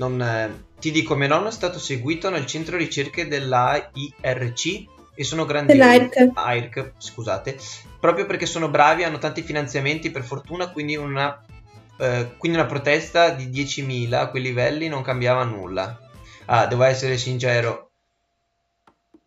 Non 0.00 0.20
eh, 0.22 0.64
ti 0.80 0.90
dico, 0.90 1.14
mio 1.14 1.28
nonno 1.28 1.48
è 1.48 1.52
stato 1.52 1.78
seguito 1.78 2.30
nel 2.30 2.46
centro 2.46 2.78
ricerche 2.78 3.28
della 3.28 3.90
IRC 3.92 4.84
e 5.14 5.24
sono 5.24 5.44
grandiosi. 5.44 5.78
Dell'AIRC. 5.78 6.30
AIRC, 6.32 6.92
scusate, 6.96 7.58
proprio 8.00 8.24
perché 8.24 8.46
sono 8.46 8.70
bravi, 8.70 9.04
hanno 9.04 9.18
tanti 9.18 9.42
finanziamenti 9.42 10.10
per 10.10 10.24
fortuna, 10.24 10.70
quindi 10.70 10.96
una, 10.96 11.44
eh, 11.98 12.30
quindi 12.38 12.56
una 12.56 12.66
protesta 12.66 13.28
di 13.28 13.48
10.000 13.48 14.14
a 14.14 14.28
quei 14.28 14.42
livelli 14.42 14.88
non 14.88 15.02
cambiava 15.02 15.44
nulla. 15.44 16.00
Ah, 16.46 16.66
devo 16.66 16.84
essere 16.84 17.18
sincero. 17.18 17.90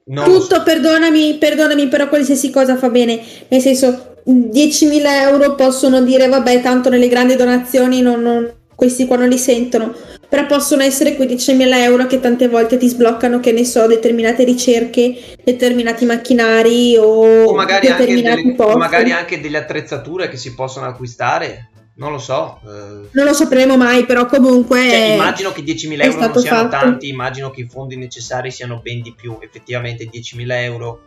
Non 0.06 0.28
lo 0.28 0.40
so. 0.40 0.48
Tutto, 0.48 0.64
perdonami, 0.64 1.38
perdonami, 1.38 1.88
però 1.88 2.10
qualsiasi 2.10 2.50
cosa 2.50 2.78
fa 2.78 2.90
bene. 2.90 3.24
Nel 3.48 3.62
senso, 3.62 4.16
10.000 4.26 5.22
euro 5.22 5.54
possono 5.54 6.02
dire, 6.02 6.28
vabbè, 6.28 6.62
tanto 6.62 6.90
nelle 6.90 7.08
grandi 7.08 7.36
donazioni 7.36 8.02
non, 8.02 8.22
non- 8.22 8.52
questi 8.76 9.06
qua 9.06 9.18
non 9.18 9.30
li 9.30 9.38
sentono. 9.38 9.96
Però 10.34 10.48
possono 10.48 10.82
essere 10.82 11.15
quei 11.15 11.28
10.000 11.28 11.74
euro 11.76 12.08
che 12.08 12.19
tante 12.19 12.48
volte 12.48 12.78
ti 12.78 12.88
sbloccano, 12.88 13.39
che 13.39 13.52
ne 13.52 13.63
so, 13.63 13.86
determinate 13.86 14.43
ricerche, 14.43 15.36
determinati 15.43 16.06
macchinari 16.06 16.98
o, 16.98 17.43
o 17.43 17.54
magari, 17.54 17.86
anche 17.86 18.04
determinati 18.04 18.41
delle, 18.41 18.56
posti. 18.56 18.78
magari 18.80 19.12
anche 19.12 19.39
delle 19.39 19.60
attrezzature 19.60 20.30
che 20.30 20.38
si 20.38 20.56
possono 20.56 20.88
acquistare. 20.88 21.69
Non 21.98 22.12
lo 22.12 22.17
so. 22.17 22.60
eh. 22.63 23.10
Non 23.12 23.26
lo 23.26 23.34
sapremo 23.34 23.78
mai, 23.78 24.08
però 24.08 24.26
comunque... 24.26 24.80
Cioè, 24.80 25.13
immagino 25.13 25.52
che 25.52 25.62
10.000 25.62 26.00
è 26.00 26.06
euro 26.06 26.19
non 26.19 26.39
siano 26.39 26.58
fatto. 26.67 26.84
tanti, 26.84 27.10
immagino 27.10 27.52
che 27.52 27.62
i 27.62 27.67
fondi 27.69 27.96
necessari 27.96 28.50
siano 28.50 28.80
ben 28.82 29.04
di 29.04 29.13
più. 29.15 29.38
Effettivamente 29.39 30.10
10.000 30.12 30.46
euro. 30.63 31.02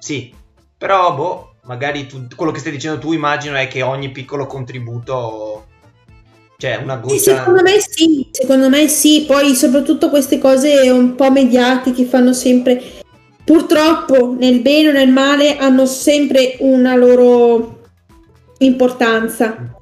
Sì, 0.00 0.34
però 0.76 1.14
boh, 1.14 1.54
magari 1.62 2.06
tu- 2.08 2.26
quello 2.34 2.50
che 2.50 2.58
stai 2.58 2.72
dicendo 2.72 2.98
tu 2.98 3.12
immagino 3.12 3.56
è 3.56 3.68
che 3.68 3.82
ogni 3.82 4.10
piccolo 4.10 4.46
contributo, 4.46 5.55
cioè 6.56 6.80
una 6.82 7.00
Sì, 7.04 7.16
goccia... 7.16 7.36
secondo 7.36 7.62
me 7.62 7.80
sì, 7.80 8.28
secondo 8.30 8.68
me 8.68 8.88
sì, 8.88 9.24
poi 9.26 9.54
soprattutto 9.54 10.08
queste 10.08 10.38
cose 10.38 10.90
un 10.90 11.14
po' 11.14 11.30
mediatiche 11.30 12.04
fanno 12.04 12.32
sempre, 12.32 12.82
purtroppo 13.44 14.34
nel 14.38 14.60
bene 14.60 14.88
o 14.88 14.92
nel 14.92 15.10
male 15.10 15.56
hanno 15.58 15.86
sempre 15.86 16.56
una 16.60 16.94
loro 16.96 17.80
importanza. 18.58 19.75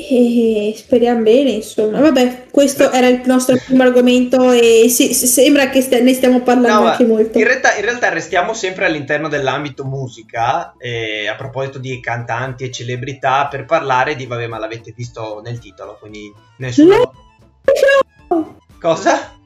E 0.00 0.74
speriamo 0.76 1.22
bene, 1.22 1.50
insomma. 1.50 2.00
Vabbè, 2.00 2.44
questo 2.52 2.92
era 2.92 3.08
il 3.08 3.22
nostro 3.24 3.56
primo 3.56 3.82
argomento 3.82 4.52
e 4.52 4.88
sì, 4.88 5.12
sì, 5.12 5.26
sembra 5.26 5.70
che 5.70 5.82
st- 5.82 6.00
ne 6.00 6.14
stiamo 6.14 6.42
parlando 6.42 6.84
No, 6.84 6.90
anche 6.90 7.04
molto. 7.04 7.36
In 7.36 7.44
realtà, 7.44 7.74
in 7.74 7.82
realtà 7.82 8.08
restiamo 8.10 8.54
sempre 8.54 8.86
all'interno 8.86 9.28
dell'ambito 9.28 9.84
musica, 9.84 10.74
eh, 10.78 11.26
a 11.26 11.34
proposito 11.34 11.80
di 11.80 11.98
cantanti 12.00 12.62
e 12.62 12.70
celebrità, 12.70 13.48
per 13.48 13.64
parlare 13.64 14.14
di, 14.14 14.24
vabbè, 14.24 14.46
ma 14.46 14.58
l'avete 14.58 14.94
visto 14.96 15.40
nel 15.44 15.58
titolo, 15.58 15.96
quindi 15.98 16.32
nessuno... 16.58 17.12
No. 18.28 18.56
Cosa? 18.80 19.37